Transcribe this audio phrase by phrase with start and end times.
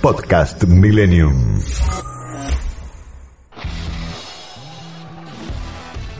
[0.00, 1.60] Podcast Millennium.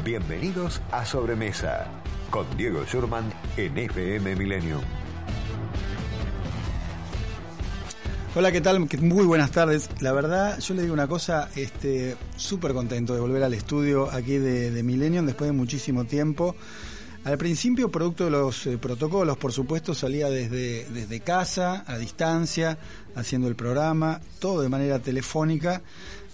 [0.04, 1.86] Bienvenidos a Sobremesa
[2.30, 4.80] con Diego Schurman en FM Millennium.
[8.34, 8.80] Hola, ¿qué tal?
[9.00, 9.88] Muy buenas tardes.
[10.00, 14.38] La verdad, yo le digo una cosa, este, súper contento de volver al estudio aquí
[14.38, 16.56] de, de Millennium después de muchísimo tiempo.
[17.28, 22.78] Al principio, producto de los eh, protocolos, por supuesto, salía desde, desde casa, a distancia,
[23.14, 25.82] haciendo el programa, todo de manera telefónica.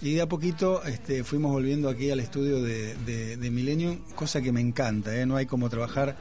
[0.01, 4.53] Y de a poquito este, fuimos volviendo aquí al estudio de, de, Millennium, cosa que
[4.53, 5.13] me encanta.
[5.19, 5.25] ¿eh?
[5.25, 6.15] No hay como trabajar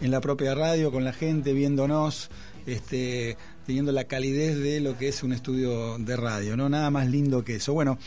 [0.00, 2.30] en la propia radio, con la gente, viéndonos,
[2.66, 3.36] este,
[3.70, 6.68] teniendo la calidez de lo que es un estudio de radio, ¿no?
[6.68, 7.72] Nada más lindo que eso.
[7.72, 7.98] Bueno,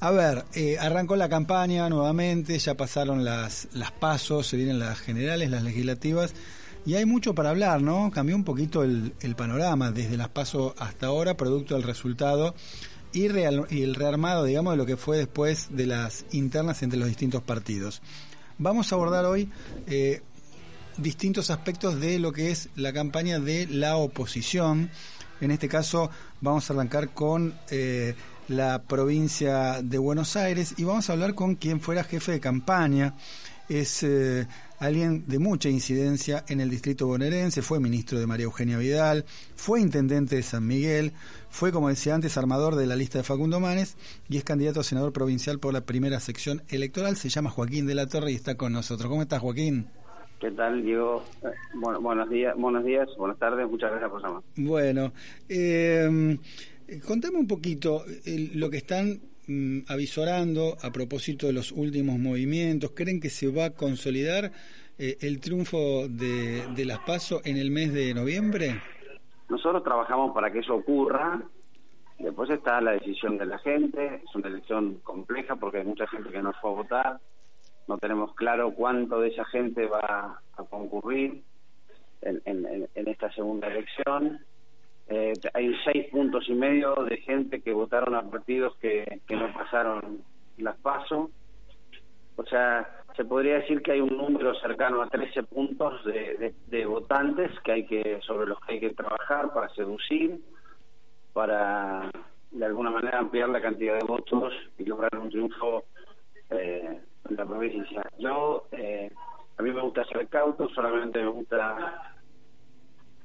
[0.00, 4.98] a ver, eh, arrancó la campaña nuevamente, ya pasaron las, las pasos, se vienen las
[4.98, 6.32] generales, las legislativas,
[6.86, 8.10] y hay mucho para hablar, ¿no?
[8.10, 12.54] Cambió un poquito el, panorama desde las pasos hasta ahora, producto del resultado
[13.12, 17.08] y, y el rearmado, digamos, de lo que fue después de las internas entre los
[17.08, 18.00] distintos partidos.
[18.62, 19.50] Vamos a abordar hoy
[19.86, 20.20] eh,
[21.00, 24.90] distintos aspectos de lo que es la campaña de la oposición.
[25.40, 28.14] En este caso vamos a arrancar con eh,
[28.48, 33.14] la provincia de Buenos Aires y vamos a hablar con quien fuera jefe de campaña.
[33.68, 34.48] Es eh,
[34.80, 39.80] alguien de mucha incidencia en el distrito bonaerense, fue ministro de María Eugenia Vidal, fue
[39.80, 41.12] intendente de San Miguel,
[41.48, 43.96] fue, como decía antes, armador de la lista de Facundo Manes
[44.28, 47.16] y es candidato a senador provincial por la primera sección electoral.
[47.16, 49.08] Se llama Joaquín de la Torre y está con nosotros.
[49.08, 49.86] ¿Cómo estás, Joaquín?
[50.40, 51.22] ¿Qué tal, Diego?
[51.74, 54.42] Bueno, buenos días, buenos días, buenas tardes, muchas gracias por llamar.
[54.56, 55.12] Bueno,
[55.50, 56.38] eh,
[57.06, 58.04] contame un poquito
[58.54, 62.92] lo que están mm, avisorando a propósito de los últimos movimientos.
[62.92, 64.50] ¿Creen que se va a consolidar
[64.98, 68.80] eh, el triunfo de, de las PASO en el mes de noviembre?
[69.50, 71.42] Nosotros trabajamos para que eso ocurra.
[72.18, 74.22] Después está la decisión de la gente.
[74.24, 77.20] Es una elección compleja porque hay mucha gente que no fue a votar
[77.90, 81.42] no tenemos claro cuánto de esa gente va a concurrir
[82.22, 84.38] en, esta segunda elección.
[85.08, 90.22] Eh, hay seis puntos y medio de gente que votaron a partidos que, no pasaron
[90.58, 91.30] las pasos.
[92.36, 96.86] O sea, se podría decir que hay un número cercano a 13 puntos de, de,
[96.86, 100.40] votantes que hay que sobre los que hay que trabajar para seducir,
[101.32, 102.08] para
[102.52, 105.86] de alguna manera ampliar la cantidad de votos y lograr un triunfo
[106.50, 107.00] eh,
[107.36, 108.02] la provincia.
[108.18, 109.10] Yo, eh,
[109.56, 112.02] a mí me gusta ser cauto, solamente me gusta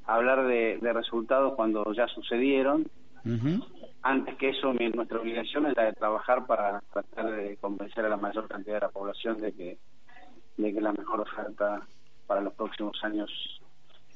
[0.06, 2.88] hablar de, resultados cuando ya sucedieron.
[4.04, 8.18] Antes que eso, nuestra obligación es la de trabajar para tratar de convencer a la
[8.18, 9.78] mayor cantidad de la población de que,
[10.58, 11.82] de que la mejor oferta
[12.28, 13.32] para los próximos años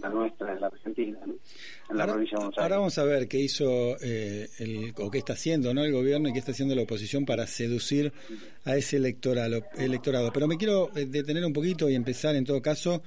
[0.01, 1.19] la nuestra en la Argentina,
[1.89, 2.63] en la provincia de Buenos Aires.
[2.63, 5.83] Ahora vamos a ver qué hizo eh, el, o qué está haciendo ¿no?
[5.83, 8.11] el gobierno y qué está haciendo la oposición para seducir
[8.65, 9.63] a ese electorado.
[9.77, 10.31] electorado.
[10.33, 13.01] Pero me quiero eh, detener un poquito y empezar en todo caso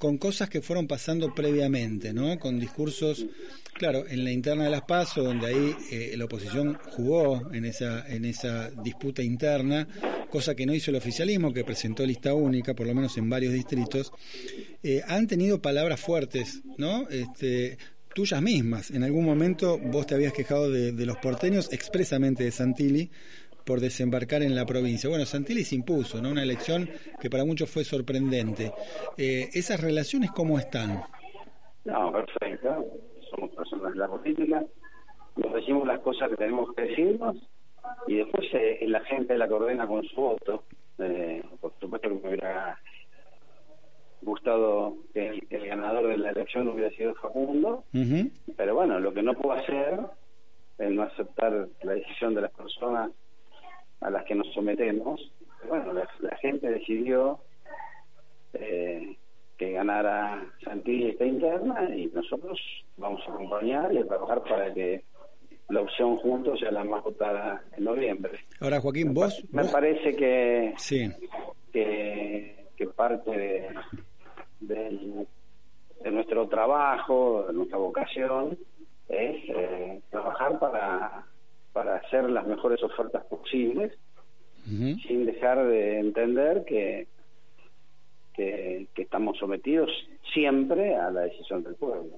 [0.00, 2.38] con cosas que fueron pasando previamente, ¿no?
[2.38, 3.26] Con discursos,
[3.74, 8.08] claro, en la interna de las PASO, donde ahí eh, la oposición jugó en esa
[8.08, 9.86] en esa disputa interna,
[10.30, 13.52] cosa que no hizo el oficialismo, que presentó lista única, por lo menos en varios
[13.52, 14.10] distritos,
[14.82, 17.06] eh, han tenido palabras fuertes, ¿no?
[17.10, 17.76] Este,
[18.14, 18.90] tuyas mismas.
[18.90, 23.10] En algún momento vos te habías quejado de, de los porteños, expresamente de Santilli,
[23.70, 25.08] por desembarcar en la provincia.
[25.08, 26.32] Bueno, Santilli se impuso, ¿no?
[26.32, 26.88] Una elección
[27.20, 28.72] que para muchos fue sorprendente.
[29.16, 31.04] Eh, ¿Esas relaciones cómo están?
[31.84, 32.84] No, perfecto.
[33.30, 34.64] Somos personas de la política,
[35.36, 37.36] nos decimos las cosas que tenemos que decirnos
[38.08, 40.64] y después eh, la gente la coordena con su voto.
[40.98, 42.76] Eh, por supuesto que me hubiera
[44.20, 47.84] gustado que el, ganador de la elección hubiera sido Facundo,
[48.56, 50.00] pero bueno, lo que no puedo hacer
[50.76, 53.12] es no aceptar la decisión de las personas
[54.00, 55.20] a las que nos sometemos.
[55.68, 57.38] Bueno, la, gente decidió
[58.54, 59.16] eh,
[59.58, 62.58] que ganara Santilli esta interna y nosotros
[62.96, 65.04] vamos a acompañar y a trabajar para que
[65.68, 68.40] la opción juntos sea la más votada en noviembre.
[68.60, 69.44] Ahora, Joaquín, vos...
[69.52, 71.08] Me parece que, sí.
[71.72, 73.68] que, que parte de,
[74.60, 75.26] de,
[76.02, 78.58] de nuestro trabajo, de nuestra vocación,
[79.08, 81.26] es eh, trabajar para
[81.72, 83.92] para, hacer las mejores ofertas posibles,
[84.64, 87.08] sin dejar de entender que,
[88.34, 89.90] que, que estamos sometidos
[90.32, 92.10] siempre a la decisión del pueblo.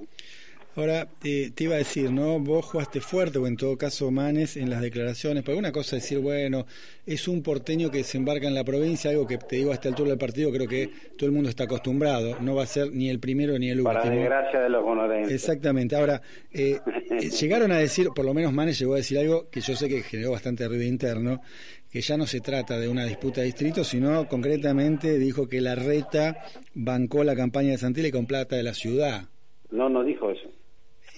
[0.75, 2.41] Ahora, eh, te iba a decir, ¿no?
[2.41, 6.03] Vos jugaste fuerte, o en todo caso Manes, en las declaraciones, pero una cosa es
[6.03, 6.65] decir, bueno,
[7.05, 9.93] es un porteño que se embarca en la provincia, algo que te digo hasta el
[9.93, 10.89] altura del partido, creo que
[11.19, 13.93] todo el mundo está acostumbrado, no va a ser ni el primero ni el último.
[13.93, 15.35] Para desgracia de los bonaerenses.
[15.35, 15.95] Exactamente.
[15.95, 16.79] Ahora, eh,
[17.11, 19.91] eh, llegaron a decir, por lo menos Manes llegó a decir algo que yo sé
[19.91, 21.43] que generó bastante ruido interno,
[21.91, 25.75] que ya no se trata de una disputa de distrito, sino concretamente dijo que la
[25.75, 26.39] reta
[26.73, 29.25] bancó la campaña de Santilli con plata de la ciudad.
[29.71, 30.42] No, no dijo eso.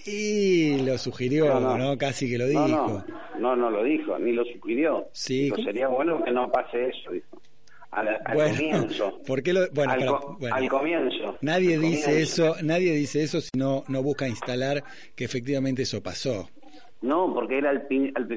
[0.05, 3.03] Y lo sugirió, no, Casi que lo dijo.
[3.39, 5.07] No, no, lo dijo, ni lo sugirió.
[5.11, 5.51] Sí.
[5.63, 7.41] sería bueno que no pase eso, dijo.
[7.91, 9.19] Al, comienzo.
[9.27, 9.93] ¿por qué lo, bueno,
[10.51, 11.37] al, comienzo.
[11.41, 14.83] Nadie dice eso, nadie dice eso si no, no busca instalar
[15.15, 16.49] que efectivamente eso pasó.
[17.01, 17.83] No, porque era el,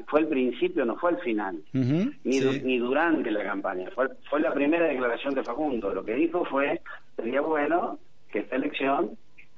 [0.07, 3.89] fue el principio, no fue el final, ni, ni durante la campaña.
[3.95, 5.93] Fue, fue la primera declaración de Facundo.
[5.93, 6.79] Lo que dijo fue,
[7.15, 7.99] sería bueno
[8.31, 9.17] que esta elección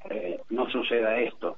[0.10, 1.51] eh, no suceda esto.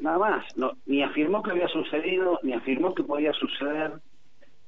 [0.00, 0.56] Nada más.
[0.56, 3.92] No, ni afirmó que había sucedido, ni afirmó que podía suceder.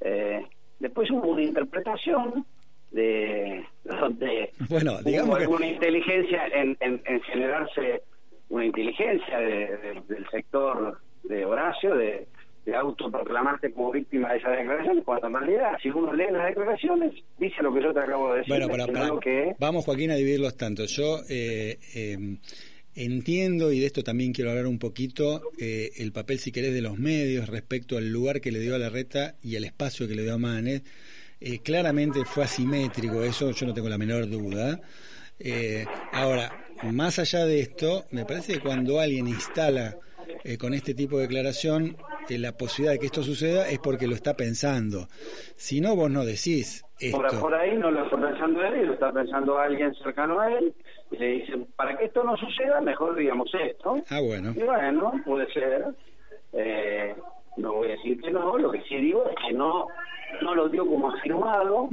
[0.00, 0.46] Eh,
[0.78, 2.44] después hubo una interpretación
[2.90, 8.02] de donde bueno, digamos hubo alguna inteligencia en, en, generarse
[8.50, 12.26] una inteligencia del sector de Horacio de,
[12.64, 17.12] de autoproclamarse como víctima de esas declaraciones, cuando en realidad, si uno lee las declaraciones,
[17.38, 18.66] dice lo que yo te acabo de decir.
[18.68, 19.54] Bueno, que...
[19.58, 20.84] vamos, Joaquín, a dividirlos tanto.
[20.84, 22.36] Yo eh, eh,
[22.94, 26.82] Entiendo, y de esto también quiero hablar un poquito, eh, el papel, si querés, de
[26.82, 30.14] los medios respecto al lugar que le dio a la reta y al espacio que
[30.14, 30.82] le dio a Manes.
[31.40, 34.78] Eh, claramente fue asimétrico, eso yo no tengo la menor duda.
[35.38, 39.96] Eh, ahora, más allá de esto, me parece que cuando alguien instala
[40.58, 41.96] con este tipo de declaración
[42.38, 45.08] la posibilidad de que esto suceda es porque lo está pensando.
[45.56, 47.18] Si no, vos no decís esto.
[47.18, 50.74] Por, por ahí no lo está pensando él, lo está pensando alguien cercano a él
[51.22, 54.02] le dicen, para que esto no suceda, mejor digamos esto.
[54.10, 54.52] Ah, bueno.
[54.56, 55.86] Y bueno, puede ser.
[56.52, 57.14] Eh,
[57.56, 59.86] no voy a decir que no, lo que sí digo es que no,
[60.42, 61.88] no lo dio como afirmado.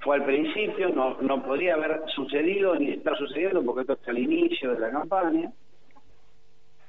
[0.00, 4.18] Fue al principio, no, no podría haber sucedido ni está sucediendo porque esto es el
[4.18, 5.52] inicio de la campaña.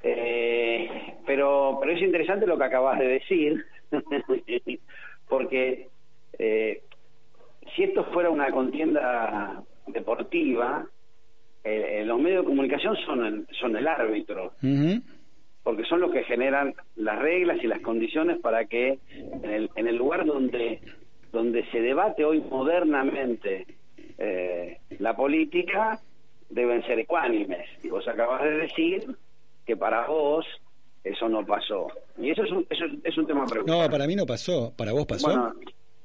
[0.02, 3.64] Eh, pero, pero es interesante lo que acabas de decir,
[5.28, 5.88] porque
[6.38, 6.82] eh,
[7.74, 10.86] si esto fuera una contienda deportiva,
[11.68, 14.52] eh, los medios de comunicación son el, son el árbitro,
[15.64, 19.88] porque son los que generan las reglas y las condiciones para que en el, en
[19.88, 20.80] el lugar donde,
[21.32, 23.66] donde se debate hoy modernamente
[24.16, 26.00] eh, la política,
[26.48, 27.68] deben ser ecuánimes.
[27.82, 29.16] Y vos acabas de decir
[29.66, 30.46] que para vos
[31.02, 31.88] eso no pasó.
[32.16, 33.82] Y eso es un, eso es un tema preocupante.
[33.82, 34.72] No, para mí no pasó.
[34.76, 35.52] ¿Para vos pasó?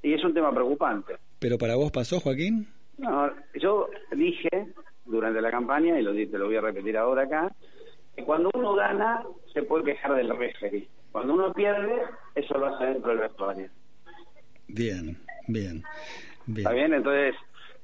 [0.01, 1.13] y es un tema preocupante.
[1.37, 2.67] ¿Pero para vos pasó, Joaquín?
[2.97, 4.49] No, yo dije
[5.05, 7.51] durante la campaña, y lo, te lo voy a repetir ahora acá,
[8.15, 10.87] que cuando uno gana se puede quejar del referee.
[11.11, 12.03] Cuando uno pierde,
[12.35, 13.69] eso lo hace dentro del vestuario.
[14.67, 15.17] Bien,
[15.47, 15.83] bien,
[16.45, 16.57] bien.
[16.57, 16.93] ¿Está bien?
[16.93, 17.35] Entonces,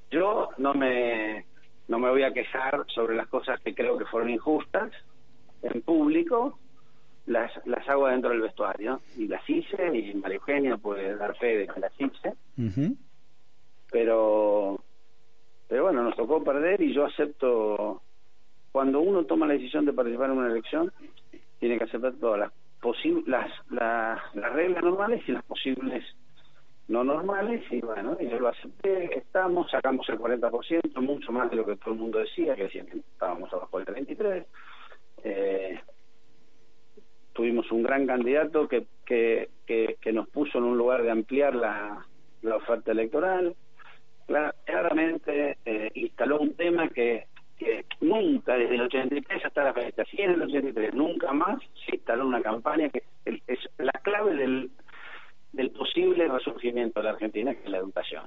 [0.10, 1.46] yo no me,
[1.88, 4.92] no me voy a quejar sobre las cosas que creo que fueron injustas
[5.62, 6.58] en público,
[7.26, 9.02] las, las hago dentro del vestuario.
[9.18, 12.34] Y las hice, y María Eugenia puede dar fe de que las hice.
[13.92, 14.80] Pero
[15.68, 18.02] pero bueno, nos tocó perder y yo acepto,
[18.72, 20.92] cuando uno toma la decisión de participar en una elección,
[21.60, 22.52] tiene que aceptar todas las,
[23.26, 26.04] las, las, las reglas normales y las posibles
[26.88, 31.58] no normales y bueno, y yo lo acepté, estamos, sacamos el 40%, mucho más de
[31.58, 34.46] lo que todo el mundo decía, que decían que estábamos abajo del 33.
[35.24, 35.80] Eh,
[37.34, 41.56] tuvimos un gran candidato que, que, que, que, nos puso en un lugar de ampliar
[41.56, 42.06] la,
[42.42, 43.56] la oferta electoral
[44.28, 50.22] claramente eh, instaló un tema que, que, nunca, desde el 83 hasta la fecha, si
[50.22, 54.70] en el 83, nunca más se instaló una campaña que es, la clave del,
[55.54, 58.24] del posible resurgimiento de la Argentina, que es la educación.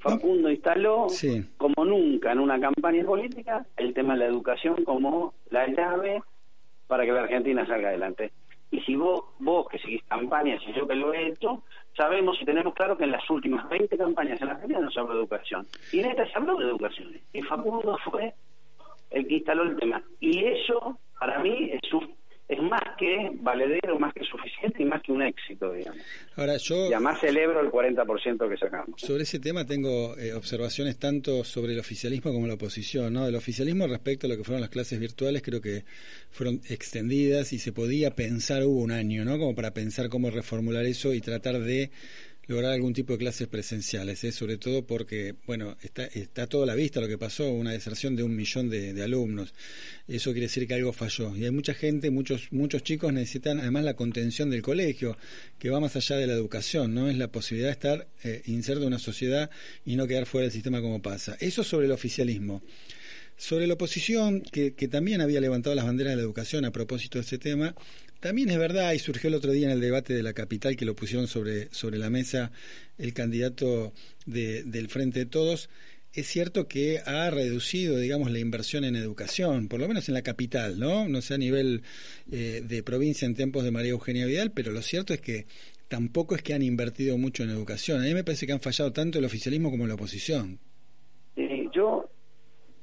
[0.00, 1.06] Facundo instaló,
[1.56, 6.22] como nunca en una campaña política, el tema de la educación como la llave
[6.86, 8.32] para que la Argentina salga adelante.
[8.70, 11.62] Y si vos, vos que seguís campañas y yo que lo he hecho,
[11.96, 15.00] sabemos y tenemos claro que en las últimas 20 campañas en la Argentina no se
[15.00, 15.66] habló de educación.
[15.92, 17.12] Y en esta se habló de educación.
[17.32, 18.34] Y Facundo fue
[19.10, 20.02] el que instaló el tema.
[20.20, 21.80] Y eso, para mí, es,
[22.48, 26.00] es más que valedero, más que suficiente y más que un éxito, digamos.
[26.36, 26.88] Ahora, yo...
[26.88, 29.00] Y además celebro el 40% que sacamos.
[29.00, 33.26] Sobre ese tema tengo eh, observaciones tanto sobre el oficialismo como la oposición, ¿no?
[33.26, 35.84] El oficialismo respecto a lo que fueron las clases virtuales creo que
[36.30, 39.38] fueron extendidas y se podía pensar, hubo un año, ¿no?
[39.38, 41.90] Como para pensar cómo reformular eso y tratar de
[42.48, 44.30] lograr algún tipo de clases presenciales, ¿eh?
[44.30, 48.14] sobre todo porque, bueno, está, está todo a la vista lo que pasó, una deserción
[48.14, 49.52] de un millón de, alumnos.
[50.06, 51.36] Eso quiere decir que algo falló.
[51.36, 55.16] Y hay mucha gente, muchos, muchos chicos necesitan además la contención del colegio,
[55.58, 57.08] que va más allá de la educación, ¿no?
[57.08, 59.50] Es la posibilidad de estar eh, inserto en una sociedad
[59.84, 61.36] y no quedar fuera del sistema como pasa.
[61.40, 62.62] Eso sobre el oficialismo.
[63.36, 67.18] Sobre la oposición, que, que también había levantado las banderas de la educación a propósito
[67.18, 67.74] de este tema,
[68.20, 70.84] también es verdad, y surgió el otro día en el debate de la capital que
[70.84, 72.50] lo pusieron sobre, sobre la mesa
[72.98, 73.92] el candidato
[74.24, 75.68] de, del Frente de Todos,
[76.16, 80.22] es cierto que ha reducido, digamos, la inversión en educación, por lo menos en la
[80.22, 81.06] capital, ¿no?
[81.08, 81.82] No sé a nivel
[82.32, 85.44] eh, de provincia en tiempos de María Eugenia Vidal, pero lo cierto es que
[85.88, 88.00] tampoco es que han invertido mucho en educación.
[88.00, 90.58] A mí me parece que han fallado tanto el oficialismo como la oposición.
[91.74, 92.08] yo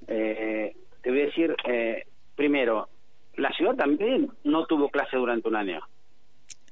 [0.08, 2.04] eh, te voy a decir, eh,
[2.36, 2.88] primero,
[3.38, 5.80] la ciudad también no tuvo clase durante un año.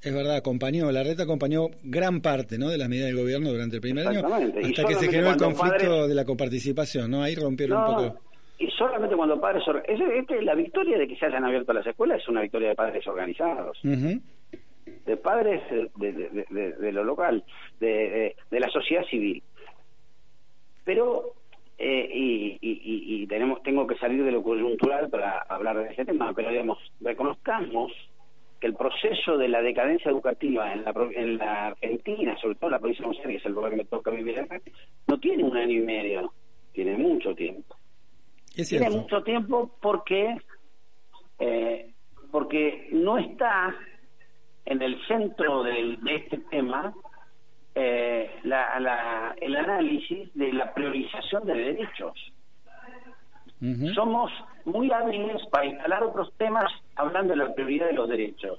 [0.02, 2.70] Es verdad, acompañó, la red acompañó gran parte ¿no?
[2.70, 6.08] de las medidas del gobierno durante el primer año, hasta que se generó el conflicto
[6.08, 7.22] de la coparticipación, ¿no?
[7.22, 8.20] Ahí rompieron un poco.
[8.58, 9.64] Y solamente cuando padres...
[9.88, 12.76] Es, es, la victoria de que se hayan abierto las escuelas es una victoria de
[12.76, 13.80] padres organizados.
[13.82, 15.62] De padres
[15.98, 17.44] de, lo local,
[17.80, 19.44] de, la sociedad civil.
[20.84, 21.34] Pero
[21.84, 26.32] eh, y, y, tenemos tengo que salir de lo coyuntural para hablar de ese tema,
[26.32, 27.92] pero digamos, reconozcamos
[28.60, 32.74] que el proceso de la decadencia educativa en la, en la Argentina, sobre todo en
[32.74, 34.62] la provincia de Buenos Aires, que es el lugar que me toca vivir acá,
[35.08, 36.32] no tiene un año y medio,
[36.72, 37.76] tiene mucho tiempo.
[38.54, 40.38] tiene mucho tiempo porque
[41.40, 41.90] eh,
[42.30, 43.76] porque no está
[44.66, 46.94] en el centro de este tema
[47.76, 52.34] eh, la, el análisis de la priorización de derechos.
[53.94, 54.32] Somos
[54.66, 58.58] muy hábiles para instalar otros temas hablando de la prioridad de los derechos,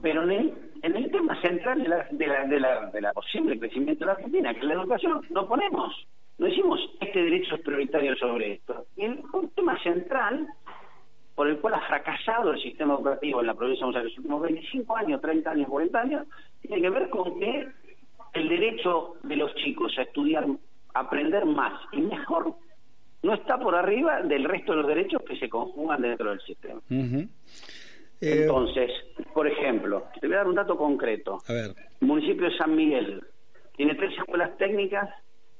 [0.00, 3.12] pero en el, en el tema central de la, de, la, de, la, de la
[3.12, 6.06] posible crecimiento de la Argentina, que es la educación, no ponemos,
[6.38, 8.86] no decimos este derecho es prioritario sobre esto.
[8.96, 10.48] Y el un tema central
[11.34, 14.96] por el cual ha fracasado el sistema educativo en la provincia de los últimos 25
[14.96, 16.26] años, 30 años, 40 años,
[16.60, 17.68] tiene que ver con que
[18.32, 20.46] el derecho de los chicos a estudiar,
[20.94, 22.54] a aprender más y mejor,
[23.22, 26.80] no está por arriba del resto de los derechos que se conjugan dentro del sistema.
[26.90, 28.90] Eh, Entonces,
[29.34, 31.38] por ejemplo, te voy a dar un dato concreto.
[31.48, 31.74] A ver.
[32.00, 33.22] El municipio de San Miguel
[33.76, 35.08] tiene tres escuelas técnicas,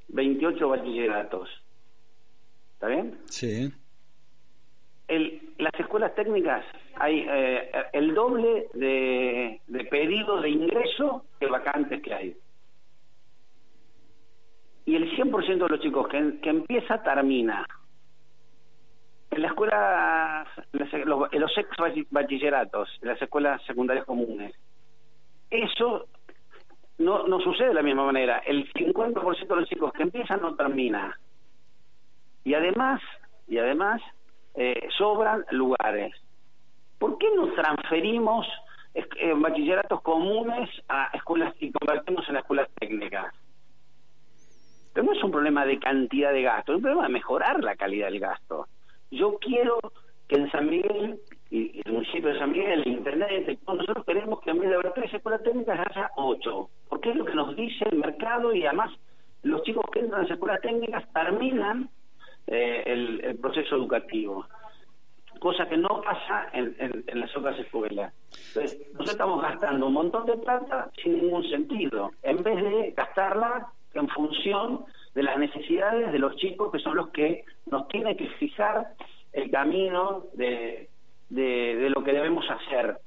[0.09, 1.49] 28 bachilleratos.
[2.75, 3.19] ¿Está bien?
[3.27, 3.73] Sí.
[5.09, 6.65] El, las escuelas técnicas
[6.97, 12.37] hay eh, el doble de, de pedidos de ingreso que vacantes que hay
[14.85, 17.67] y el 100% de los chicos que, empieza termina.
[19.31, 21.69] En la escuela, los, en los ex
[22.11, 24.55] bachilleratos, en las escuelas secundarias comunes,
[25.51, 26.07] eso
[26.99, 28.39] no, no sucede de la misma manera.
[28.39, 31.19] El 50% de los chicos que empiezan no termina.
[32.45, 33.01] Y además,
[33.49, 34.03] y además
[34.55, 36.13] eh, sobran lugares.
[36.99, 38.47] ¿Por qué no transferimos
[38.95, 43.35] eh, bachilleratos comunes a escuelas y convertimos en escuelas técnicas?
[44.93, 47.77] Pero no es un problema de cantidad de gasto, es un problema de mejorar la
[47.77, 48.67] calidad del gasto.
[49.11, 49.79] Yo quiero
[50.29, 51.19] que en San Miguel,
[51.51, 54.93] y el municipio de San Miguel, el Internet, nosotros queremos que en vez de haber
[54.93, 58.91] tres escuelas técnicas haya ocho, porque es lo que nos dice el mercado y además
[59.43, 61.91] los chicos que entran a las escuelas técnicas terminan
[62.47, 64.47] eh, el, proceso educativo
[65.41, 68.15] cosa que no pasa en, en, las otras escuelas.
[68.55, 73.73] Entonces, nosotros estamos gastando un montón de plata sin ningún sentido, en vez de gastarla
[73.95, 74.85] en función
[75.15, 78.95] de las necesidades de los chicos que son los que nos tienen que fijar
[79.33, 80.89] el camino de,
[81.29, 82.99] de, lo que debemos hacer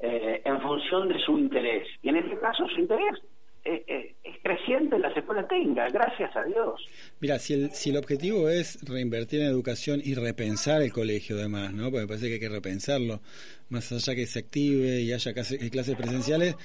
[0.00, 1.88] eh, en función de su interés.
[2.02, 3.20] Y en este caso su interés
[3.64, 6.80] es, creciente en las escuelas técnicas, gracias a Dios.
[7.20, 11.72] Mira, si el, si el objetivo es reinvertir en educación y repensar el colegio además,
[11.74, 11.90] ¿no?
[11.90, 13.20] Porque me parece que hay que repensarlo,
[13.68, 16.56] más allá que se active y haya clases presenciales,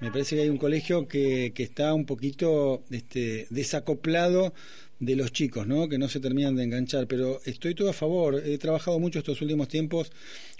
[0.00, 4.52] me parece que hay un colegio que, que está un poquito este, desacoplado
[5.00, 5.88] de los chicos, ¿no?
[5.88, 8.42] Que no se terminan de enganchar, pero estoy todo a favor.
[8.44, 10.12] He trabajado mucho estos últimos tiempos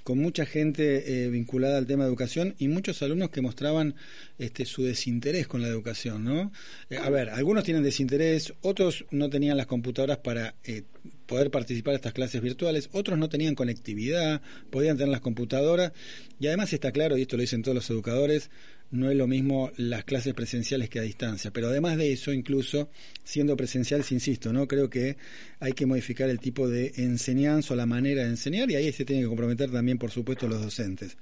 [0.03, 3.95] con mucha gente eh, vinculada al tema de educación y muchos alumnos que mostraban
[4.39, 6.53] este su desinterés con la educación, ¿no?
[6.89, 10.85] Eh, a ver, algunos tienen desinterés, otros no tenían las computadoras para eh,
[11.27, 15.93] poder participar de estas clases virtuales, otros no tenían conectividad, podían tener las computadoras,
[16.39, 18.51] y además está claro, y esto lo dicen todos los educadores,
[18.91, 22.89] no es lo mismo las clases presenciales que a distancia, pero además de eso, incluso
[23.23, 25.17] siendo presenciales, insisto, no creo que
[25.61, 29.05] hay que modificar el tipo de enseñanza o la manera de enseñar y ahí se
[29.05, 31.17] tienen que comprometer también, por supuesto, los docentes.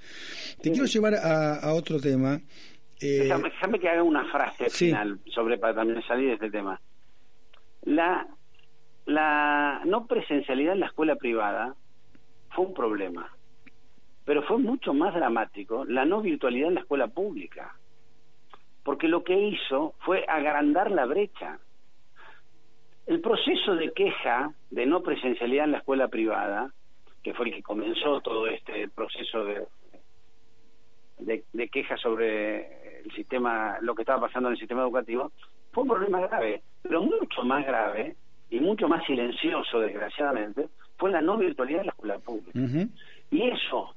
[0.63, 2.41] Te quiero llevar a, otro tema.
[3.01, 6.81] Eh, déjame, que haga una frase final sobre para también salir de este tema.
[7.83, 8.27] La
[9.09, 11.75] la no presencialidad en la escuela privada
[12.51, 13.33] fue un problema,
[14.29, 17.75] pero fue mucho más dramático la no virtualidad en la escuela pública,
[18.85, 21.59] porque lo que hizo fue agrandar la brecha.
[23.07, 26.71] El proceso de queja de no presencialidad en la escuela privada,
[27.23, 29.67] que fue el que comenzó todo este proceso de,
[31.21, 35.33] de, de queja sobre el sistema, lo que estaba pasando en el sistema educativo,
[35.73, 38.15] fue un problema grave, pero mucho más grave
[38.51, 40.69] y mucho más silencioso, desgraciadamente,
[40.99, 42.61] fue la no virtualidad de la escuela pública.
[43.31, 43.95] Y eso,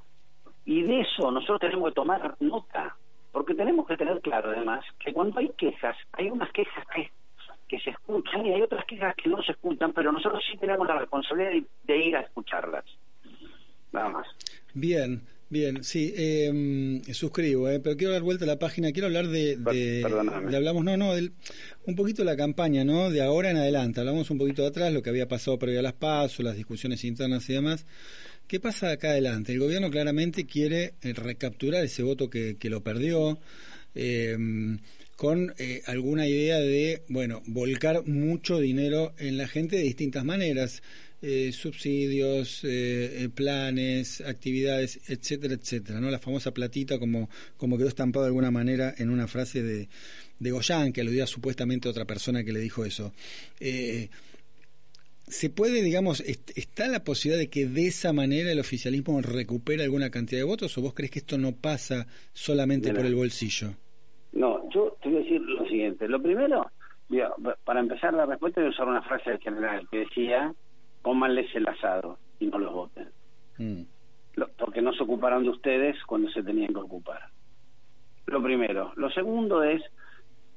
[0.65, 2.96] y de eso nosotros tenemos que tomar nota,
[3.32, 7.12] porque tenemos que tener claro además que cuando hay quejas, hay unas quejas que,
[7.68, 10.88] que se escuchan y hay otras quejas que no se escuchan, pero nosotros sí tenemos
[10.88, 12.86] la responsabilidad de ir a escucharlas.
[13.91, 14.27] Nada más.
[14.74, 15.22] Bien.
[15.51, 19.58] Bien, sí, eh, suscribo, eh, pero quiero dar vuelta a la página, quiero hablar de,
[19.58, 23.10] de, hablamos, no, no, un poquito de la campaña, ¿no?
[23.10, 25.84] De ahora en adelante, hablamos un poquito de atrás, lo que había pasado previo a
[25.84, 27.86] las pasos, las discusiones internas y demás.
[28.51, 29.53] ¿Qué pasa acá adelante?
[29.53, 33.39] El gobierno claramente quiere eh, recapturar ese voto que, que lo perdió.
[33.96, 34.38] Eh,
[35.15, 35.53] con
[35.86, 40.84] alguna idea de, bueno, volcar mucho dinero en la gente de distintas maneras.
[41.22, 46.12] Eh, subsidios, eh, planes, actividades, etcétera, etcétera, ¿no?
[46.12, 49.88] La famosa platita como, como quedó estampado de alguna manera en una frase de,
[50.39, 53.13] de Goyán, que aludía supuestamente a otra persona que le dijo eso.
[55.32, 60.10] ¿Se puede, digamos, está la posibilidad de que de esa manera el oficialismo recupere alguna
[60.10, 63.70] cantidad de votos o vos crees que esto no pasa solamente por el bolsillo?
[64.34, 66.10] No, yo te voy a decir lo siguiente.
[66.10, 66.70] Lo primero,
[67.64, 70.54] para empezar la respuesta voy a usar una frase del general que decía,
[71.02, 73.08] cómanles el asado y no los voten.
[73.58, 73.84] Mm.
[74.58, 77.22] porque no se ocuparon de ustedes cuando se tenían que ocupar.
[78.26, 78.92] Lo primero.
[78.98, 79.82] Lo segundo es,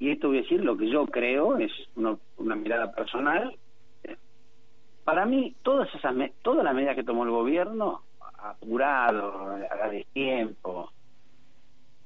[0.00, 2.16] y esto voy a decir lo que yo creo, es una,
[2.56, 3.56] mirada personal,
[5.04, 8.02] para mí todas esas toda la medida que tomó el gobierno
[8.38, 10.90] apurado a tiempo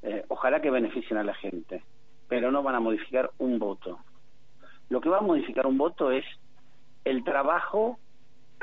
[0.02, 1.82] eh, ojalá que beneficien a la gente,
[2.28, 3.98] pero no van a modificar un voto.
[4.88, 6.24] Lo que va a modificar un voto es
[7.04, 7.98] el trabajo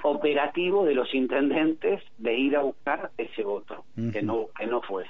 [0.04, 5.06] operativo de los intendentes de ir a buscar ese voto, que no que no fue.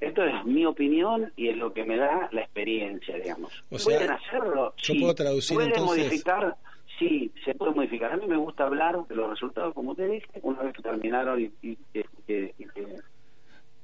[0.00, 3.52] Esto es mi opinión y es lo que me da la experiencia, digamos.
[3.84, 6.56] pueden hacerlo, yo puedo traducir pueden modificar,
[6.98, 8.12] sí, se puede modificar.
[8.12, 11.40] A mí me gusta hablar de los resultados, como te dije, una vez que terminaron
[11.40, 11.78] y, y,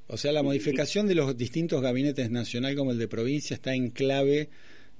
[0.06, 3.90] o sea, la modificación de los distintos gabinetes nacional como el de provincia está en
[3.90, 4.50] clave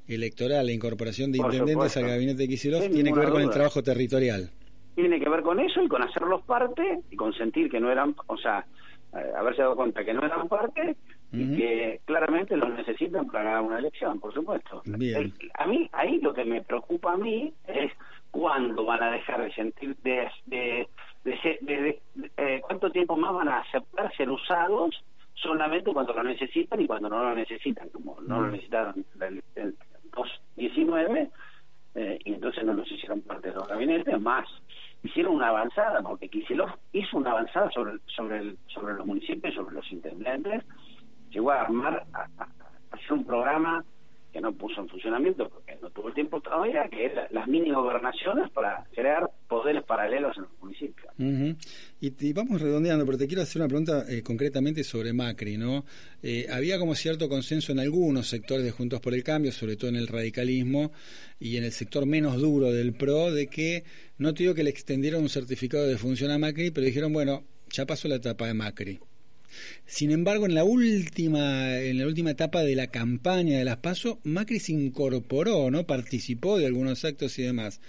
[0.08, 0.66] electoral.
[0.66, 4.50] La incorporación de intendentes al gabinete de Kicillof tiene que ver con el trabajo territorial.
[4.94, 8.14] Tiene que ver con eso y con hacerlos parte y con sentir que no eran,
[8.26, 8.64] o sea,
[9.12, 10.96] eh, haberse dado cuenta que no eran parte
[11.34, 14.82] y que claramente los necesitan para ganar una elección, por supuesto.
[14.84, 17.92] a mí, ahí lo que me preocupa a mí es
[18.30, 20.88] cuándo van a dejar de sentir, de, de
[21.24, 22.00] de,
[22.36, 25.02] eh, cuánto tiempo más van a aceptar ser usados
[25.34, 29.74] solamente cuando lo necesitan y cuando no lo necesitan, como no lo necesitaron en el
[30.14, 31.30] 2019
[31.96, 34.46] eh, y entonces no los hicieron parte de los gabinetes, más
[35.02, 39.74] hicieron una avanzada, porque Kicillof hizo una avanzada sobre, sobre, el, sobre los municipios, sobre
[39.74, 40.64] los intendentes,
[41.34, 42.28] llegó a armar, a
[42.92, 43.84] hacer un programa
[44.34, 47.70] que no puso en funcionamiento porque no tuvo el tiempo todavía, que es las mini
[47.70, 51.06] gobernaciones para crear poderes paralelos en los municipios.
[52.00, 55.84] y, vamos redondeando, pero te quiero hacer una pregunta eh, concretamente sobre Macri, ¿no?
[56.20, 59.88] Eh, había como cierto consenso en algunos sectores de Juntos por el Cambio, sobre todo
[59.90, 60.90] en el radicalismo
[61.38, 63.84] y en el sector menos duro del PRO, de que
[64.18, 67.44] no te digo que le extendieron un certificado de función a Macri, pero dijeron, bueno,
[67.70, 68.98] ya pasó la etapa de Macri.
[69.86, 74.18] Sin embargo, en la última, en la última etapa de la campaña de las PASO,
[74.24, 75.84] Macri se incorporó, ¿no?
[75.84, 77.80] Participó de algunos actos y demás.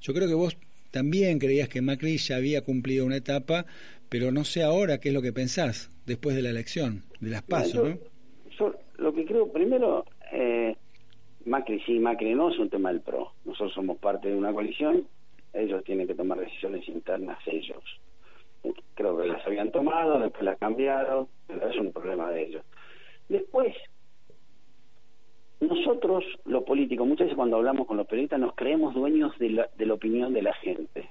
[0.00, 0.56] Yo creo que vos
[0.90, 3.66] también creías que Macri ya había cumplido una etapa,
[4.08, 7.42] pero no sé ahora qué es lo que pensás después de la elección, de las
[7.42, 7.98] PASO, ¿no?
[8.58, 10.76] Yo lo que creo, primero, eh,
[11.46, 13.32] Macri sí, Macri no, es un tema del PRO.
[13.44, 15.06] Nosotros somos parte de una coalición,
[15.52, 17.82] ellos tienen que tomar decisiones internas ellos
[18.94, 22.64] creo que las habían tomado, después las cambiaron, pero es un problema de ellos.
[23.28, 23.74] Después,
[25.60, 29.68] nosotros los políticos, muchas veces cuando hablamos con los periodistas nos creemos dueños de la,
[29.76, 31.08] de la opinión de la gente.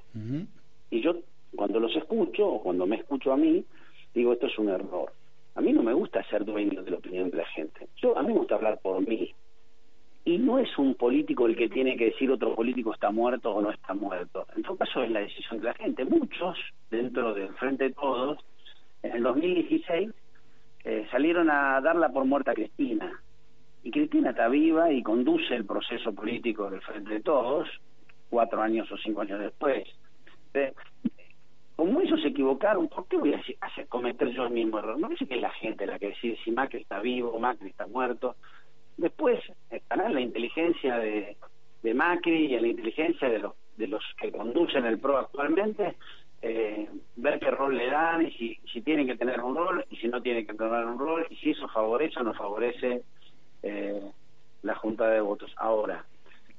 [0.91, 1.15] Y yo,
[1.55, 3.65] cuando los escucho, o cuando me escucho a mí,
[4.13, 5.11] digo, esto es un error.
[5.55, 7.87] A mí no me gusta ser dueño de la opinión de la gente.
[7.97, 9.33] Yo, a mí me gusta hablar por mí.
[10.25, 13.61] Y no es un político el que tiene que decir otro político está muerto o
[13.61, 14.47] no está muerto.
[14.55, 16.05] En todo caso es la decisión de la gente.
[16.05, 16.57] Muchos,
[16.89, 18.39] dentro del Frente de Todos,
[19.01, 20.09] en el 2016
[20.85, 23.21] eh, salieron a darla por muerta a Cristina.
[23.83, 27.67] Y Cristina está viva y conduce el proceso político del Frente de Todos,
[28.29, 29.83] cuatro años o cinco años después.
[30.53, 30.73] Eh,
[31.75, 34.97] como ellos se equivocaron, ¿por qué voy a hacer, cometer yo el mismo error?
[34.99, 37.69] No dice que es la gente la que decide si Macri está vivo o Macri
[37.69, 38.35] está muerto.
[38.97, 41.37] Después estará la inteligencia de,
[41.93, 45.95] Macri y la inteligencia de los, de los que conducen el PRO actualmente
[46.41, 49.95] eh, ver qué rol le dan y si, si tienen que tener un rol y
[49.97, 53.03] si no tienen que tener un rol y si eso favorece o no favorece
[53.63, 54.11] eh,
[54.61, 55.53] la junta de votos.
[55.57, 56.05] Ahora,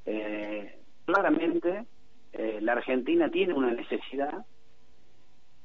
[0.07, 1.85] eh, claramente
[2.33, 4.44] eh, la Argentina tiene una necesidad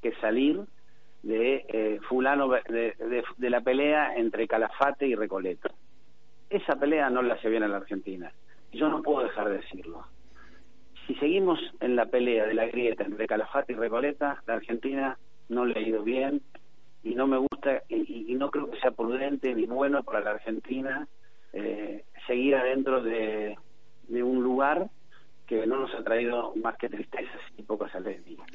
[0.01, 0.61] que salir
[1.23, 2.61] de eh, fulano de,
[2.97, 5.69] de, de, la pelea entre Calafate y Recoleta.
[6.49, 8.31] Esa pelea no la hace bien a la Argentina.
[8.71, 10.05] Yo no puedo dejar de decirlo
[11.09, 15.17] si seguimos en la pelea de la grieta entre Calafate y Recoleta, la Argentina
[15.49, 16.43] no le ha ido bien
[17.03, 20.31] y no me gusta y, y no creo que sea prudente ni bueno para la
[20.31, 21.07] Argentina
[21.51, 23.57] eh, seguir adentro de,
[24.07, 24.87] de un lugar
[25.47, 28.45] que no nos ha traído más que tristezas y pocas alegrías.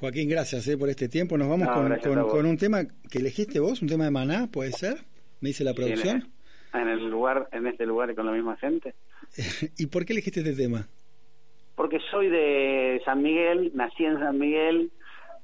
[0.00, 1.38] Joaquín, gracias eh, por este tiempo.
[1.38, 4.48] Nos vamos no, con, con, con, un tema que elegiste vos, un tema de Maná,
[4.50, 4.96] ¿puede ser?
[5.40, 6.22] Me dice la producción.
[6.22, 6.28] Sí,
[6.74, 8.94] en, el, lugar, en este lugar y con la misma gente.
[9.78, 10.86] ¿Y por qué elegiste este tema?
[11.74, 14.90] porque soy de San Miguel, nací en San Miguel,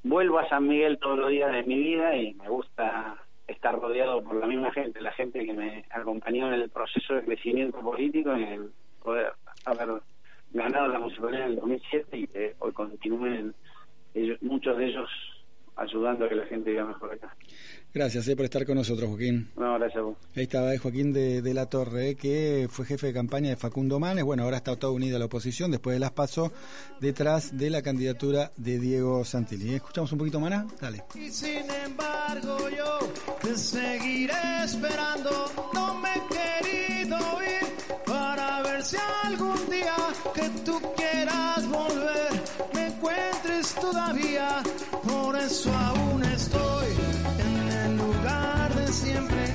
[0.02, 4.22] vuelvo a San Miguel todos los días de mi vida y me gusta estar rodeado
[4.22, 8.32] por la misma gente, la gente que me acompañó en el proceso de crecimiento político,
[8.32, 8.70] en el
[9.02, 9.32] poder
[9.64, 10.02] haber
[10.52, 13.54] ganado la municipalidad en el 2007 y que hoy continúen
[14.14, 15.10] ellos, muchos de ellos
[15.76, 17.34] ayudando a que la gente viva mejor acá.
[17.94, 19.50] Gracias eh, por estar con nosotros, Joaquín.
[19.56, 20.16] No, gracias a vos.
[20.36, 23.56] Ahí estaba eh, Joaquín de, de, la Torre, eh, que fue jefe de campaña de
[23.56, 24.24] Facundo Manes.
[24.24, 26.52] Bueno, ahora está toda unida a la oposición, después de las pasos,
[27.00, 29.74] detrás de la candidatura de Diego Santilli.
[29.74, 30.66] ¿Escuchamos un poquito, Mana?
[30.80, 31.04] Dale.
[31.14, 32.98] Y sin embargo, yo
[33.40, 35.30] te seguiré esperando.
[35.72, 39.96] No me he querido ir para ver si algún día
[40.34, 42.42] que tú quieras volver
[42.74, 44.62] me encuentres todavía.
[45.06, 46.67] Por eso aún estoy
[48.92, 49.54] siempre,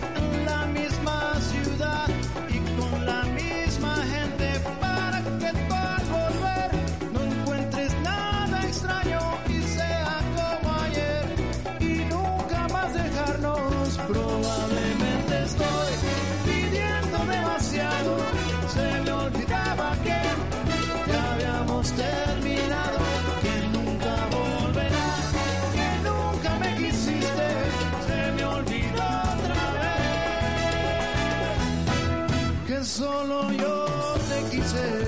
[32.86, 33.86] solo yo
[34.30, 35.04] te quise.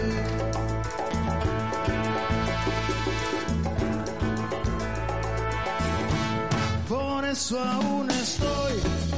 [6.88, 8.74] Por eso aún estoy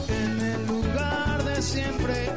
[0.09, 2.29] en el lugar de siempre,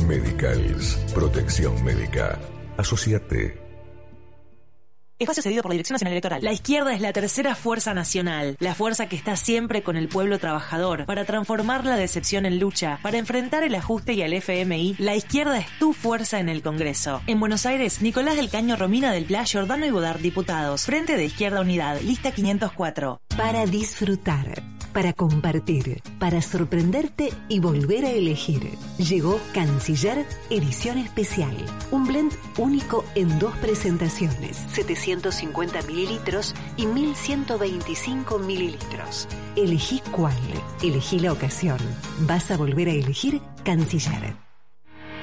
[0.06, 2.38] Medicals, protección médica.
[2.76, 3.67] Asociate.
[5.18, 6.44] Espacio cedido por la Dirección Nacional Electoral.
[6.44, 10.38] La izquierda es la tercera fuerza nacional, la fuerza que está siempre con el pueblo
[10.38, 14.94] trabajador, para transformar la decepción en lucha, para enfrentar el ajuste y al FMI.
[14.98, 17.20] La izquierda es tu fuerza en el Congreso.
[17.26, 20.84] En Buenos Aires, Nicolás del Caño, Romina del Pla, Jordano y Bodar, diputados.
[20.84, 23.20] Frente de Izquierda Unidad, lista 504.
[23.36, 28.68] Para disfrutar para compartir, para sorprenderte y volver a elegir.
[28.98, 31.56] Llegó Canciller Edición Especial,
[31.92, 39.28] un blend único en dos presentaciones, 750 mililitros y 1125 mililitros.
[39.54, 40.34] Elegí cuál,
[40.82, 41.78] elegí la ocasión.
[42.22, 44.47] Vas a volver a elegir Canciller.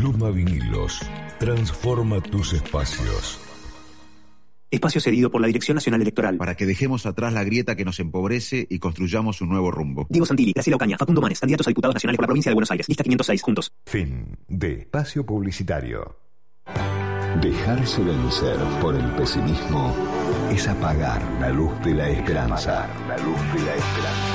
[0.00, 1.00] Luma Vinilos.
[1.38, 3.38] Transforma tus espacios.
[4.70, 6.38] Espacio cedido por la Dirección Nacional Electoral.
[6.38, 10.06] Para que dejemos atrás la grieta que nos empobrece y construyamos un nuevo rumbo.
[10.08, 12.70] Diego Santilli, Graciela Ocaña, Facundo Manes, candidatos a diputados nacionales por la provincia de Buenos
[12.70, 12.88] Aires.
[12.88, 13.72] Lista 506, juntos.
[13.84, 16.16] Fin de espacio publicitario.
[17.42, 19.94] Dejarse vencer por el pesimismo
[20.50, 22.88] es apagar la luz de la esperanza.
[23.06, 24.29] La luz de la esperanza.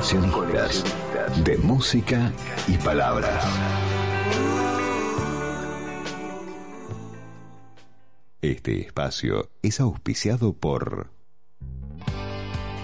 [0.00, 0.82] Coleccionistas
[1.44, 2.32] de música
[2.66, 3.44] y palabras.
[8.40, 11.10] Este espacio es auspiciado por...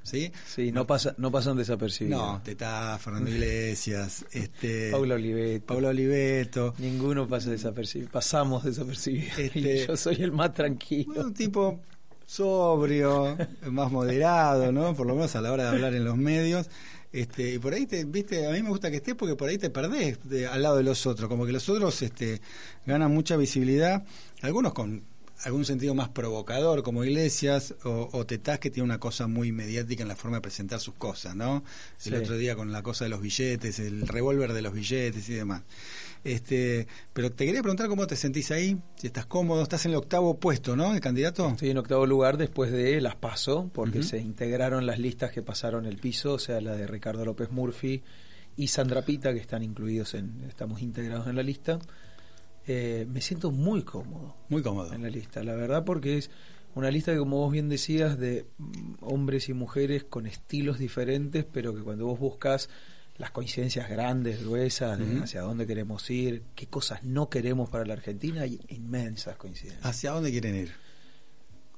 [0.02, 0.30] ¿Sí?
[0.46, 2.20] Sí, no, pasa, no pasan desapercibidos.
[2.20, 5.64] No, Tetá, Fernando Iglesias, este, Paula Oliveto.
[5.64, 6.74] Paula Oliveto.
[6.76, 8.10] Ninguno pasa desapercibido.
[8.10, 9.38] Pasamos desapercibidos.
[9.38, 11.22] Este- yo soy el más tranquilo.
[11.22, 11.80] Un tipo
[12.26, 13.36] sobrio,
[13.70, 14.94] más moderado, ¿no?
[14.94, 16.68] Por lo menos a la hora de hablar en los medios.
[17.12, 19.56] Este, y por ahí te, viste, a mí me gusta que estés porque por ahí
[19.56, 22.40] te perdés de- al lado de los otros, como que los otros este,
[22.86, 24.04] ganan mucha visibilidad,
[24.42, 25.04] algunos con
[25.44, 30.02] algún sentido más provocador, como Iglesias, o, o Tetás, que tiene una cosa muy mediática
[30.02, 31.62] en la forma de presentar sus cosas, ¿no?
[32.04, 32.14] El Sí.
[32.14, 35.62] otro día con la cosa de los billetes, el revólver de los billetes y demás.
[36.24, 39.98] Este, pero te quería preguntar cómo te sentís ahí, si estás cómodo, estás en el
[39.98, 40.94] octavo puesto, ¿no?
[40.94, 41.50] De candidato.
[41.50, 45.84] Estoy en octavo lugar después de las PASO, porque se integraron las listas que pasaron
[45.84, 48.02] el piso, o sea, la de Ricardo López Murphy
[48.56, 51.78] y Sandra Pita, que están incluidos en, estamos integrados en la lista.
[52.66, 54.34] Eh, me siento muy cómodo.
[54.48, 54.94] Muy cómodo.
[54.94, 56.30] En la lista, la verdad, porque es
[56.74, 58.46] una lista que, como vos bien decías, de
[59.00, 62.70] hombres y mujeres con estilos diferentes, pero que cuando vos buscas
[63.16, 67.94] las coincidencias grandes, gruesas, de hacia dónde queremos ir, qué cosas no queremos para la
[67.94, 69.84] Argentina, hay inmensas coincidencias.
[69.84, 70.72] ¿Hacia dónde quieren ir?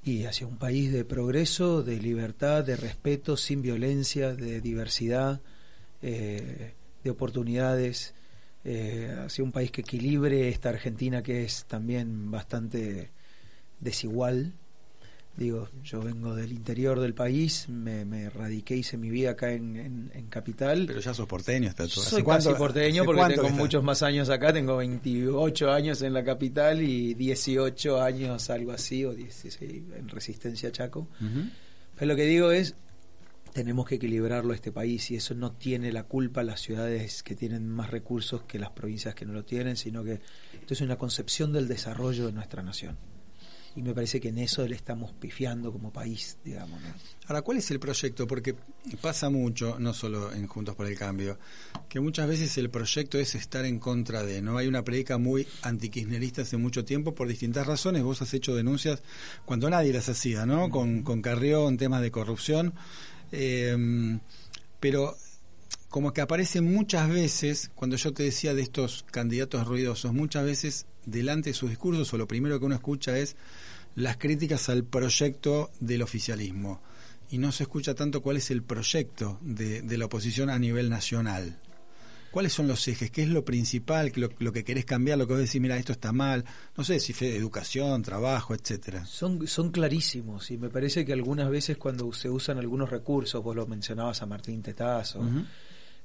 [0.02, 5.40] Y hacia un país de progreso, de libertad, de respeto, sin violencia, de diversidad,
[6.00, 8.14] eh, de oportunidades,
[8.64, 13.10] eh, hacia un país que equilibre esta Argentina que es también bastante
[13.80, 14.54] desigual.
[15.36, 19.76] Digo, yo vengo del interior del país, me, me radiqué, hice mi vida acá en,
[19.76, 20.84] en, en Capital.
[20.86, 22.02] Pero ya sos porteño, está todo.
[22.02, 26.80] Soy casi porteño porque tengo muchos más años acá, tengo 28 años en la capital
[26.80, 31.08] y 18 años, algo así, o 16 en Resistencia Chaco.
[31.96, 32.74] Pero lo que digo es,
[33.52, 37.68] tenemos que equilibrarlo este país y eso no tiene la culpa las ciudades que tienen
[37.68, 40.20] más recursos que las provincias que no lo tienen, sino que
[40.54, 42.96] esto es una concepción del desarrollo de nuestra nación
[43.76, 46.80] y me parece que en eso le estamos pifiando como país, digamos.
[47.26, 48.26] Ahora, ¿cuál es el proyecto?
[48.26, 48.54] Porque
[49.00, 51.38] pasa mucho, no solo en Juntos por el Cambio,
[51.88, 54.56] que muchas veces el proyecto es estar en contra de, ¿no?
[54.56, 58.02] Hay una predica muy antikirchnerista hace mucho tiempo por distintas razones.
[58.02, 59.02] Vos has hecho denuncias
[59.44, 60.70] cuando nadie las hacía, ¿no?
[60.70, 62.72] Con, con Carrió temas de corrupción.
[63.30, 64.18] Eh,
[64.80, 65.16] pero
[65.88, 70.86] como que aparece muchas veces, cuando yo te decía de estos candidatos ruidosos, muchas veces
[71.06, 73.36] delante de sus discursos, o lo primero que uno escucha es
[73.96, 76.80] las críticas al proyecto del oficialismo
[77.30, 81.58] y no se escucha tanto cuál es el proyecto de, la oposición a nivel nacional.
[82.30, 83.10] ¿Cuáles son los ejes?
[83.10, 84.12] ¿Qué es lo principal?
[84.16, 86.44] Lo, lo que querés cambiar, lo que vos decís, mira, esto está mal.
[86.76, 89.06] No sé si fue educación, trabajo, etcétera.
[89.06, 93.56] Son, son clarísimos y me parece que algunas veces cuando se usan algunos recursos, vos
[93.56, 95.22] lo mencionabas a Martín Tetazo,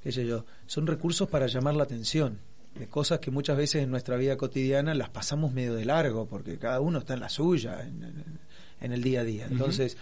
[0.01, 2.39] qué sé yo, son recursos para llamar la atención
[2.75, 6.57] de cosas que muchas veces en nuestra vida cotidiana las pasamos medio de largo, porque
[6.57, 9.47] cada uno está en la suya, en, el día a día.
[9.49, 9.97] Entonces,